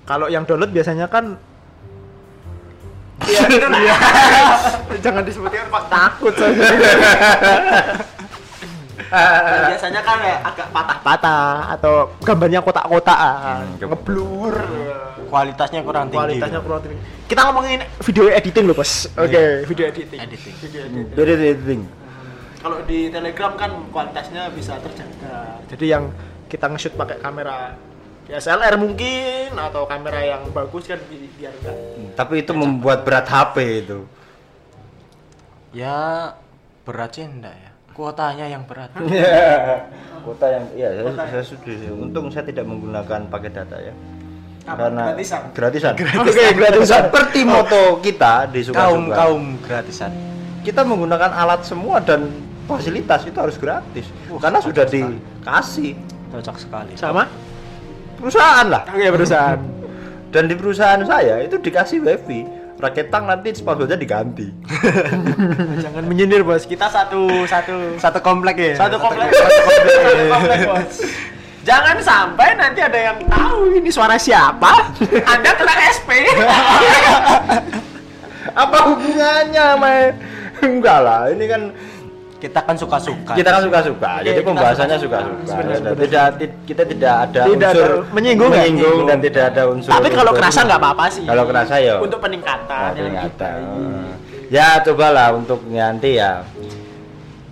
[0.03, 1.39] Kalau yang download biasanya kan
[3.21, 3.95] Iya, iya.
[5.05, 6.53] Jangan disebutin kok takut saya.
[9.09, 14.55] Dan biasanya kan kayak agak patah-patah atau gambarnya kotak-kotakan, Hmm, ke- ngeblur.
[15.29, 16.19] Kualitasnya kurang tinggi.
[16.39, 16.99] Kualitasnya kurang tinggi.
[17.27, 19.07] Kita ngomongin video editing loh, Bos.
[19.15, 20.19] Oke, video editing.
[20.19, 20.55] Editing.
[20.59, 21.07] Video editing.
[21.13, 21.81] Beda editing.
[22.59, 25.63] Kalau di Telegram kan kualitasnya bisa terjaga.
[25.69, 26.11] Jadi yang
[26.49, 27.77] kita nge-shoot pakai kamera
[28.29, 31.77] DSLR mungkin atau kamera yang bagus kan bi- biar enggak
[32.13, 34.05] Tapi itu membuat berat HP itu.
[35.71, 36.33] Ya
[36.85, 37.71] berat sih enggak ya.
[37.93, 38.93] Kuotanya yang berat.
[40.25, 41.25] Kuota yang iya saya, Kuota.
[41.27, 41.89] saya setuju.
[41.91, 43.95] Untung saya tidak menggunakan pakai data ya.
[44.69, 44.87] Apa?
[44.87, 45.43] Karena Gratisan?
[45.51, 45.93] gratisan.
[45.97, 47.03] Oke, gratisan.
[47.09, 50.13] Seperti moto kita di kaum suka kaum gratisan.
[50.61, 52.29] kita menggunakan alat semua dan
[52.69, 54.05] fasilitas itu harus gratis.
[54.37, 55.97] Karena sudah dikasih
[56.29, 56.93] Cocok sekali.
[56.93, 57.25] sama
[58.19, 58.83] perusahaan lah.
[58.91, 59.59] Oke, perusahaan.
[60.35, 62.45] Dan di perusahaan saya itu dikasih wifi.
[62.79, 64.47] Raket tang nanti passwordnya diganti.
[65.83, 66.63] Jangan menyindir, Bos.
[66.63, 68.75] Kita satu satu Satu komplek ya.
[68.79, 69.35] satu komplek.
[69.35, 70.95] Satu komplek, Bos.
[71.67, 74.95] Jangan sampai nanti ada yang tahu ini suara siapa.
[75.27, 76.11] Anda kena SP.
[78.55, 80.03] Apa hubungannya, Mai?
[80.59, 81.63] Enggak lah, ini kan
[82.39, 83.35] Kita kan suka-suka.
[83.35, 84.11] kita kan suka-suka.
[84.15, 85.57] Oke, Jadi kita pembahasannya suka-suka.
[85.99, 88.57] Tidak ti- kita tidak ada Tidak unsur ada menyinggung ya?
[88.63, 89.91] menyinggung dan tidak ada unsur.
[89.91, 91.25] Tapi kalau kerasa nggak apa-apa sih.
[91.27, 91.95] Kalau kerasa ya.
[91.99, 92.71] Untuk peningkatan.
[92.71, 93.57] Nah, yang peringatan.
[93.59, 94.17] lebih baik.
[94.49, 96.41] Ya cobalah untuk nanti ya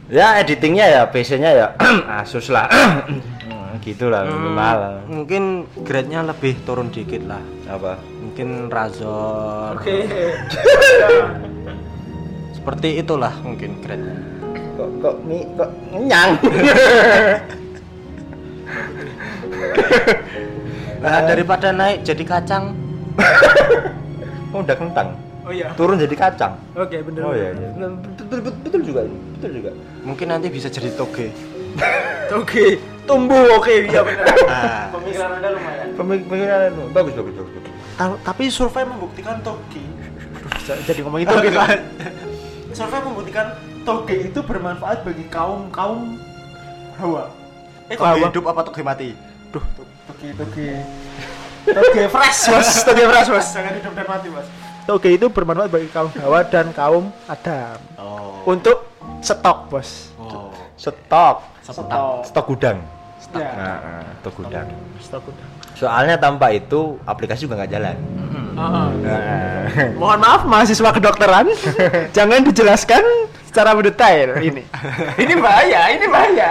[0.06, 1.66] Ya editingnya ya PC-nya ya
[2.22, 2.70] Asus lah.
[3.82, 5.02] gitu lah minimal.
[5.06, 5.42] Mungkin
[5.82, 7.42] grade-nya lebih turun dikit lah.
[7.66, 7.98] Apa?
[8.22, 9.78] Mungkin Razor.
[9.78, 10.06] Oke.
[12.56, 14.18] Seperti itulah mungkin grade-nya.
[14.86, 16.30] Kok kok mi kok nyang.
[20.96, 22.74] Nah, daripada naik jadi kacang,
[24.54, 25.14] Oh, udah kentang.
[25.44, 25.70] Oh iya.
[25.76, 26.56] Turun jadi kacang.
[26.74, 27.20] Oke, bener.
[27.22, 27.68] Oh iya, iya.
[27.76, 29.00] Betul, betul, betul juga.
[29.38, 29.70] Betul juga.
[30.02, 31.30] mungkin nanti bisa jadi toge.
[32.40, 34.26] Oke, tumbuh oke, iya benar.
[34.50, 34.90] Ah.
[34.90, 35.86] Pemikiran Anda lumayan.
[35.94, 37.52] Pemikiran bagus bagus bagus.
[37.54, 37.72] bagus.
[37.94, 39.84] Ta- tapi survei membuktikan toge.
[40.66, 41.78] Jadi ngomongin toge kan.
[42.74, 43.46] survei membuktikan
[43.86, 46.18] toge itu bermanfaat bagi kaum kaum
[46.98, 47.30] hawa.
[47.86, 49.08] Eh, toge hidup apa toge mati?
[49.48, 50.68] Duh, to- toge toge.
[51.64, 52.68] Toge fresh, Bos.
[52.86, 53.46] Toge fresh, Bos.
[53.48, 54.46] Jangan hidup dan mati, Bos.
[54.84, 57.78] Toge itu bermanfaat bagi kaum hawa dan kaum Adam.
[57.94, 58.42] Oh.
[58.44, 60.10] Untuk stok, Bos.
[60.16, 60.50] Oh.
[60.74, 61.42] Stok.
[61.62, 62.22] Stok.
[62.26, 62.78] Stok gudang.
[63.34, 64.66] Ya, Nah, nah, stok gudang.
[65.02, 65.46] stok udah.
[65.74, 67.96] Soalnya tanpa itu aplikasi juga nggak jalan.
[68.56, 68.88] Nah,
[69.98, 71.46] Mohon maaf mahasiswa kedokteran,
[72.16, 73.02] jangan dijelaskan
[73.56, 74.62] secara mendetail ini.
[75.16, 76.50] ini bahaya, ini bahaya.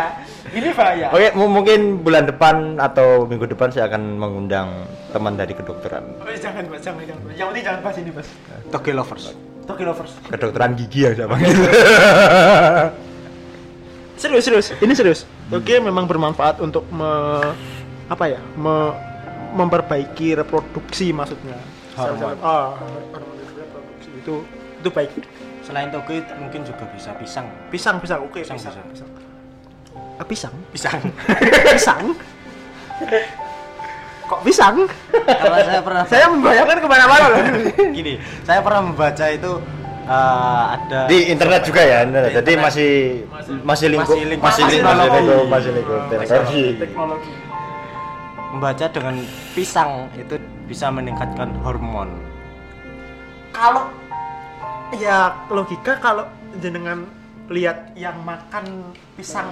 [0.49, 1.14] Ini bahaya.
[1.14, 6.01] Oke, mu- mungkin bulan depan atau minggu depan saya akan mengundang teman dari kedokteran.
[6.18, 7.22] Oh, jangan, Mas, jangan, jangan.
[7.38, 8.30] Yang penting jangan bahas ini, Mas.
[8.74, 9.26] Toge lovers.
[9.66, 10.14] Toki lovers.
[10.30, 11.38] Kedokteran gigi ya siapa?
[14.16, 14.68] Serius, serius.
[14.80, 15.20] Ini serius.
[15.51, 17.12] Toki memang bermanfaat untuk me,
[18.08, 18.39] apa ya?
[18.56, 18.95] Me,
[19.53, 21.60] memperbaiki reproduksi maksudnya.
[21.99, 22.39] Hormon.
[22.39, 22.74] Ah,
[23.12, 24.36] reproduksi itu
[24.80, 25.12] itu baik.
[25.66, 27.49] Selain toge mungkin juga bisa pisang.
[27.74, 28.22] Pisang, pisang.
[28.22, 28.74] Oke, Pisang, pisang.
[28.86, 28.86] pisang.
[28.93, 29.09] pisang.
[30.16, 30.53] Ah, pisang?
[30.70, 31.01] Pisang.
[31.76, 32.03] pisang?
[34.26, 34.76] Kok pisang?
[35.11, 37.39] Karena saya pernah Saya membayangkan ke mana-mana loh.
[37.91, 39.51] gini, saya pernah membaca itu
[40.05, 42.30] eh, ada Di internet juga ya, internet.
[42.30, 42.66] Di jadi internet.
[42.66, 42.91] masih
[43.66, 46.66] masih lingkup Masih lingkup masih lingkup masih lingkup masih lingkup teknologi.
[46.78, 47.32] Teknologi.
[48.55, 49.16] membaca dengan
[49.51, 52.07] pisang itu bisa meningkatkan hormon.
[53.51, 53.91] Kalau
[54.93, 56.29] ya logika kalau
[56.61, 57.09] jenengan
[57.49, 59.49] lihat yang makan pisang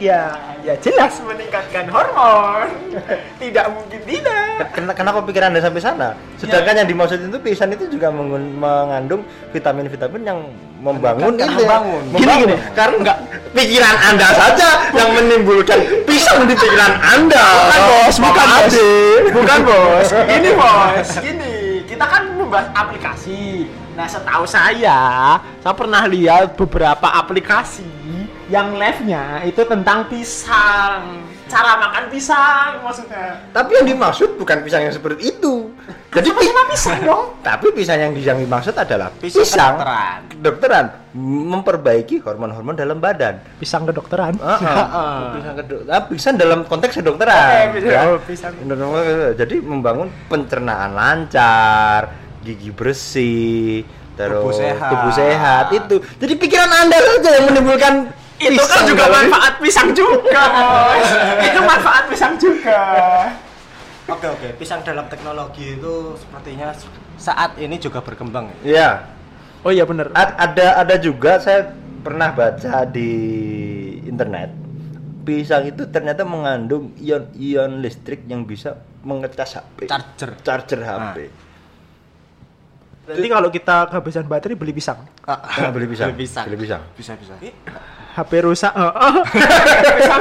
[0.00, 0.32] ya
[0.64, 2.72] ya jelas meningkatkan hormon.
[3.42, 4.72] Tidak mungkin tidak.
[4.72, 6.08] Ken- Kenapa pikiran Anda sampai sana?
[6.40, 9.20] Sedangkan yang dimaksud itu pisan itu juga mengandung
[9.52, 10.40] vitamin-vitamin yang
[10.80, 11.44] membangun itu.
[11.44, 11.52] ya.
[11.52, 12.02] membangun.
[12.16, 12.56] Gini, gini.
[12.72, 13.18] Karena enggak
[13.52, 17.44] pikiran Anda saja yang menimbulkan pisang di pikiran Anda.
[17.44, 18.74] Bukan bos, bukan bos,
[19.36, 20.08] bukan bos.
[20.16, 21.54] Gini bos, gini.
[21.84, 23.70] Kita kan membahas aplikasi.
[23.94, 24.98] Nah, setahu saya,
[25.38, 27.86] saya pernah lihat beberapa aplikasi
[28.50, 31.22] yang live-nya itu tentang pisang.
[31.46, 33.38] Cara makan pisang maksudnya.
[33.50, 35.70] Tapi yang dimaksud bukan pisang yang seperti itu.
[36.10, 37.24] Jadi Sama pisang dong.
[37.46, 40.18] tapi pisang yang yang dimaksud adalah Pisang pisang, kedokteran.
[40.30, 40.86] kedokteran
[41.50, 43.42] memperbaiki hormon-hormon dalam badan.
[43.58, 44.38] Pisang kedokteran.
[44.38, 44.58] Ah,
[45.38, 47.34] pisang kedok ah, pisang dalam konteks kedokteran.
[47.74, 48.02] Oke, pisang- ya.
[48.06, 48.52] oh, pisang.
[49.34, 53.84] Jadi membangun pencernaan lancar, gigi bersih,
[54.14, 54.90] terus Tubuh sehat.
[54.90, 55.96] tubuh sehat itu.
[56.16, 57.94] Jadi pikiran anda saja yang menimbulkan
[58.36, 61.10] Itu kan pisang juga dalam- manfaat pisang juga, bos.
[61.42, 62.80] itu manfaat pisang juga.
[64.06, 66.72] Oke oke, pisang dalam teknologi itu sepertinya
[67.14, 68.56] saat ini juga berkembang ya.
[68.64, 68.90] Iya.
[69.60, 70.08] Oh iya bener.
[70.10, 71.68] A- ada ada juga saya
[72.00, 73.12] pernah baca di
[74.02, 74.56] internet
[75.20, 78.72] pisang itu ternyata mengandung ion-ion listrik yang bisa
[79.02, 80.30] mengecas HP Charger.
[80.40, 81.16] charger HP
[83.16, 84.98] Jadi kalau kita kehabisan baterai beli pisang.
[85.26, 86.44] Nah, beli pisang Beli pisang.
[86.46, 87.34] beli pisang Bisa bisa.
[88.10, 88.72] HP rusak.
[88.74, 89.22] Oh, oh.
[89.96, 90.20] pisang.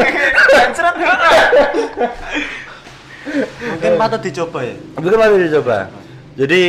[3.59, 4.75] Mungkin patut dicoba ya.
[4.97, 5.77] Mungkin mari dicoba.
[6.39, 6.61] Jadi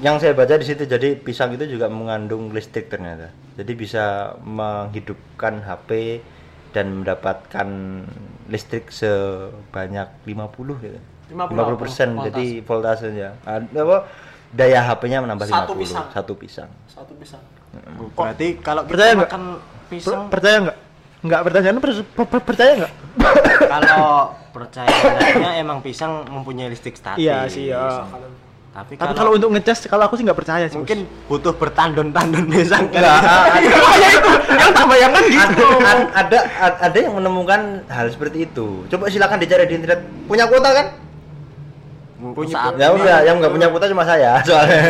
[0.00, 3.28] yang saya baca di situ jadi pisang itu juga mengandung listrik ternyata.
[3.60, 6.20] Jadi bisa menghidupkan HP
[6.72, 7.68] dan mendapatkan
[8.48, 10.98] listrik sebanyak 50 gitu.
[11.30, 12.26] 50 persen voltase.
[12.32, 13.28] jadi voltasenya.
[13.46, 13.98] Ada apa
[14.50, 15.80] daya HP-nya menambah Satu 50.
[15.80, 16.06] pisang.
[16.10, 16.70] Satu pisang.
[16.86, 17.42] Satu pisang.
[18.12, 19.30] Berarti kalau kita Percaya nggak?
[19.30, 20.76] makan Per- pisang percaya nggak?
[21.20, 22.92] Nggak pertanyaan per- per- per- percaya nggak?
[23.72, 24.02] kalau
[24.50, 27.20] percaya adanya emang pisang mempunyai listrik statis.
[27.20, 28.02] Iya sih ya.
[28.70, 30.78] Tapi, Tapi kalau untuk ngecas kalau aku sih nggak percaya sih.
[30.78, 33.02] mungkin butuh bertandon-tandon pisang kan.
[33.02, 33.14] Ya
[34.14, 35.66] itu yang tak bayangkan gitu.
[35.82, 38.86] ada, ada ada ada yang menemukan hal seperti itu.
[38.86, 40.06] Coba silakan dicari di internet.
[40.26, 40.86] Punya kuota kan?
[42.20, 44.82] Punya Ya udah, yang nggak punya kuota cuma saya soalnya.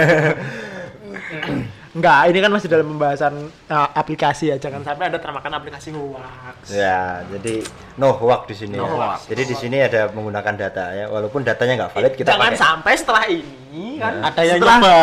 [1.90, 3.34] Enggak, ini kan masih dalam pembahasan
[3.66, 4.56] uh, aplikasi ya.
[4.56, 6.70] Jangan sampai ada termakan aplikasi hoax.
[6.70, 7.66] Ya, jadi
[7.98, 8.78] no hoax di sini.
[8.78, 8.90] No ya.
[8.92, 9.26] hoax.
[9.26, 12.62] Jadi di sini ada menggunakan data ya, walaupun datanya nggak valid kita Jangan pakai.
[12.62, 14.98] sampai setelah ini kan Ada yang setelah- nyoba.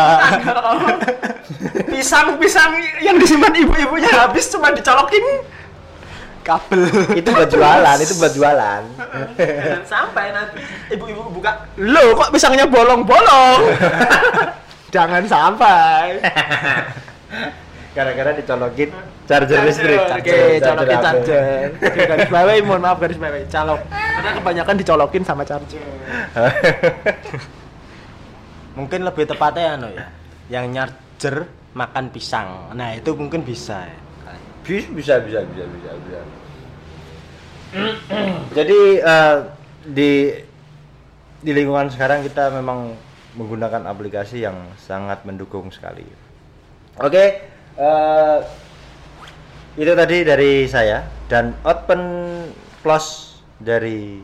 [1.91, 5.23] Pisang-pisang yang disimpan ibu-ibunya habis cuma dicolokin
[6.47, 6.81] kabel.
[7.19, 8.81] Itu buat jualan, itu buat jualan.
[9.35, 10.63] Jangan sampai nanti
[10.95, 13.61] ibu-ibu buka, "Loh, kok pisangnya bolong-bolong?"
[14.95, 16.23] Jangan sampai.
[17.97, 18.93] Gara-gara dicolokin
[19.27, 19.99] charger listrik.
[19.99, 21.67] Oke, colokin charger.
[21.75, 23.81] Oke, garis bawahi, mohon maaf garis bawahi, colok.
[23.91, 25.83] Karena kebanyakan dicolokin sama charger.
[28.77, 30.05] Mungkin lebih tepatnya anu ya.
[30.47, 31.35] Yang nyarger
[31.73, 32.71] makan pisang.
[32.77, 34.06] Nah, itu mungkin bisa ya.
[34.67, 36.19] Bis- bisa bisa bisa bisa bisa
[38.51, 39.37] jadi eh,
[39.87, 40.11] di
[41.39, 42.97] di lingkungan sekarang kita memang
[43.37, 46.03] menggunakan aplikasi yang sangat mendukung sekali
[46.99, 47.23] oke
[47.77, 48.39] eh,
[49.77, 52.01] itu tadi dari saya dan open
[52.81, 54.19] close dari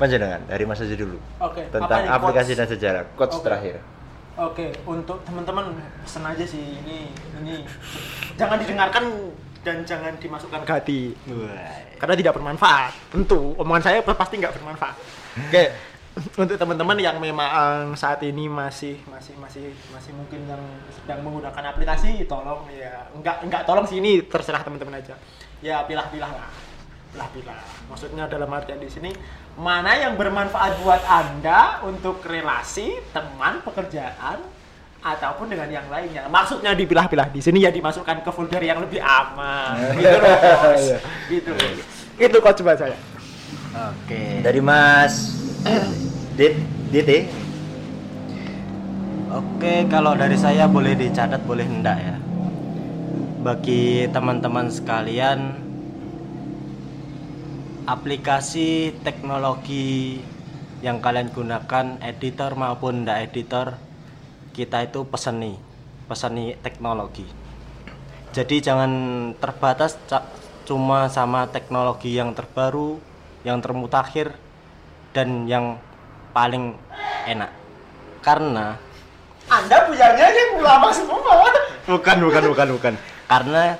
[0.00, 2.60] panjenengan dari Mas Haji dulu Oke, tentang nih, aplikasi quotes?
[2.60, 3.44] dan sejarah quotes Oke.
[3.44, 3.76] terakhir
[4.36, 5.72] Oke, untuk teman-teman
[6.04, 7.08] pesen aja sih ini
[7.40, 7.64] ini
[8.36, 9.04] jangan didengarkan
[9.66, 11.00] dan jangan dimasukkan ke hati
[11.98, 12.94] karena tidak bermanfaat.
[13.10, 14.96] Tentu omongan saya pasti nggak bermanfaat.
[15.50, 15.64] Oke,
[16.46, 20.62] untuk teman-teman yang memang saat ini masih masih masih masih mungkin yang
[20.94, 25.18] sedang menggunakan aplikasi, tolong ya nggak nggak tolong sini terserah teman-teman aja.
[25.58, 26.50] Ya pilah-pilah lah,
[27.10, 27.58] pilah-pilah.
[27.90, 29.10] Maksudnya dalam artian di sini
[29.58, 34.40] mana yang bermanfaat buat anda untuk relasi, teman, pekerjaan,
[35.04, 36.26] ataupun dengan yang lainnya.
[36.26, 39.76] Maksudnya dipilah-pilah di sini ya dimasukkan ke folder yang lebih aman.
[40.00, 40.82] gitu loh, bos.
[40.82, 40.98] Iya.
[41.30, 41.52] gitu.
[42.16, 42.96] Itu coach buat saya.
[43.76, 44.40] Oke.
[44.40, 45.36] dari Mas
[46.32, 46.56] Dit
[46.88, 47.28] Dit
[49.36, 52.16] Oke, kalau dari saya boleh dicatat, boleh enggak ya.
[53.44, 55.60] Bagi teman-teman sekalian,
[57.84, 60.24] aplikasi teknologi
[60.80, 63.76] yang kalian gunakan, editor maupun enggak editor,
[64.56, 65.60] kita itu peseni,
[66.08, 67.28] peseni teknologi.
[68.32, 68.92] Jadi jangan
[69.36, 70.00] terbatas
[70.64, 72.96] cuma sama teknologi yang terbaru,
[73.44, 74.32] yang termutakhir,
[75.12, 75.76] dan yang
[76.32, 76.72] paling
[77.28, 77.52] enak.
[78.24, 78.80] Karena
[79.52, 81.52] Anda punyanya yang ulama semua.
[81.86, 82.94] bukan bukan bukan bukan
[83.30, 83.78] karena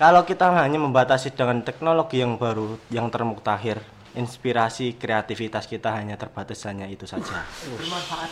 [0.00, 3.84] kalau kita hanya membatasi dengan teknologi yang baru yang termutakhir
[4.14, 7.46] inspirasi kreativitas kita hanya terbatas hanya itu saja
[7.78, 8.30] Bermanfaat.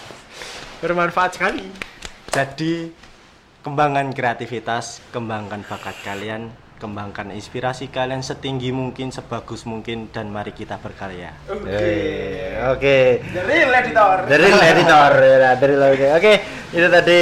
[0.83, 1.64] Bermanfaat sekali.
[2.29, 2.91] jadi
[3.62, 10.79] kembangkan kreativitas kembangkan bakat kalian kembangkan inspirasi kalian setinggi mungkin sebagus mungkin dan mari kita
[10.79, 11.91] berkarya Oke.
[12.70, 12.99] Oke.
[13.35, 14.16] Dari editor.
[14.31, 15.12] Dari editor
[15.99, 16.11] ya.
[16.14, 16.35] Oke,
[16.70, 17.20] itu tadi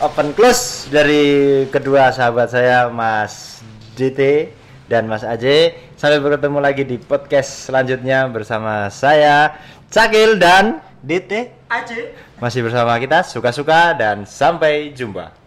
[0.00, 1.24] open close dari
[1.68, 3.60] kedua sahabat saya Mas
[3.94, 4.48] DT
[4.88, 5.76] dan Mas Aje.
[5.96, 9.56] Sampai bertemu lagi di podcast selanjutnya bersama saya
[9.92, 12.00] Cakil dan DT Aja.
[12.40, 15.43] masih bersama kita suka-suka dan sampai jumpa.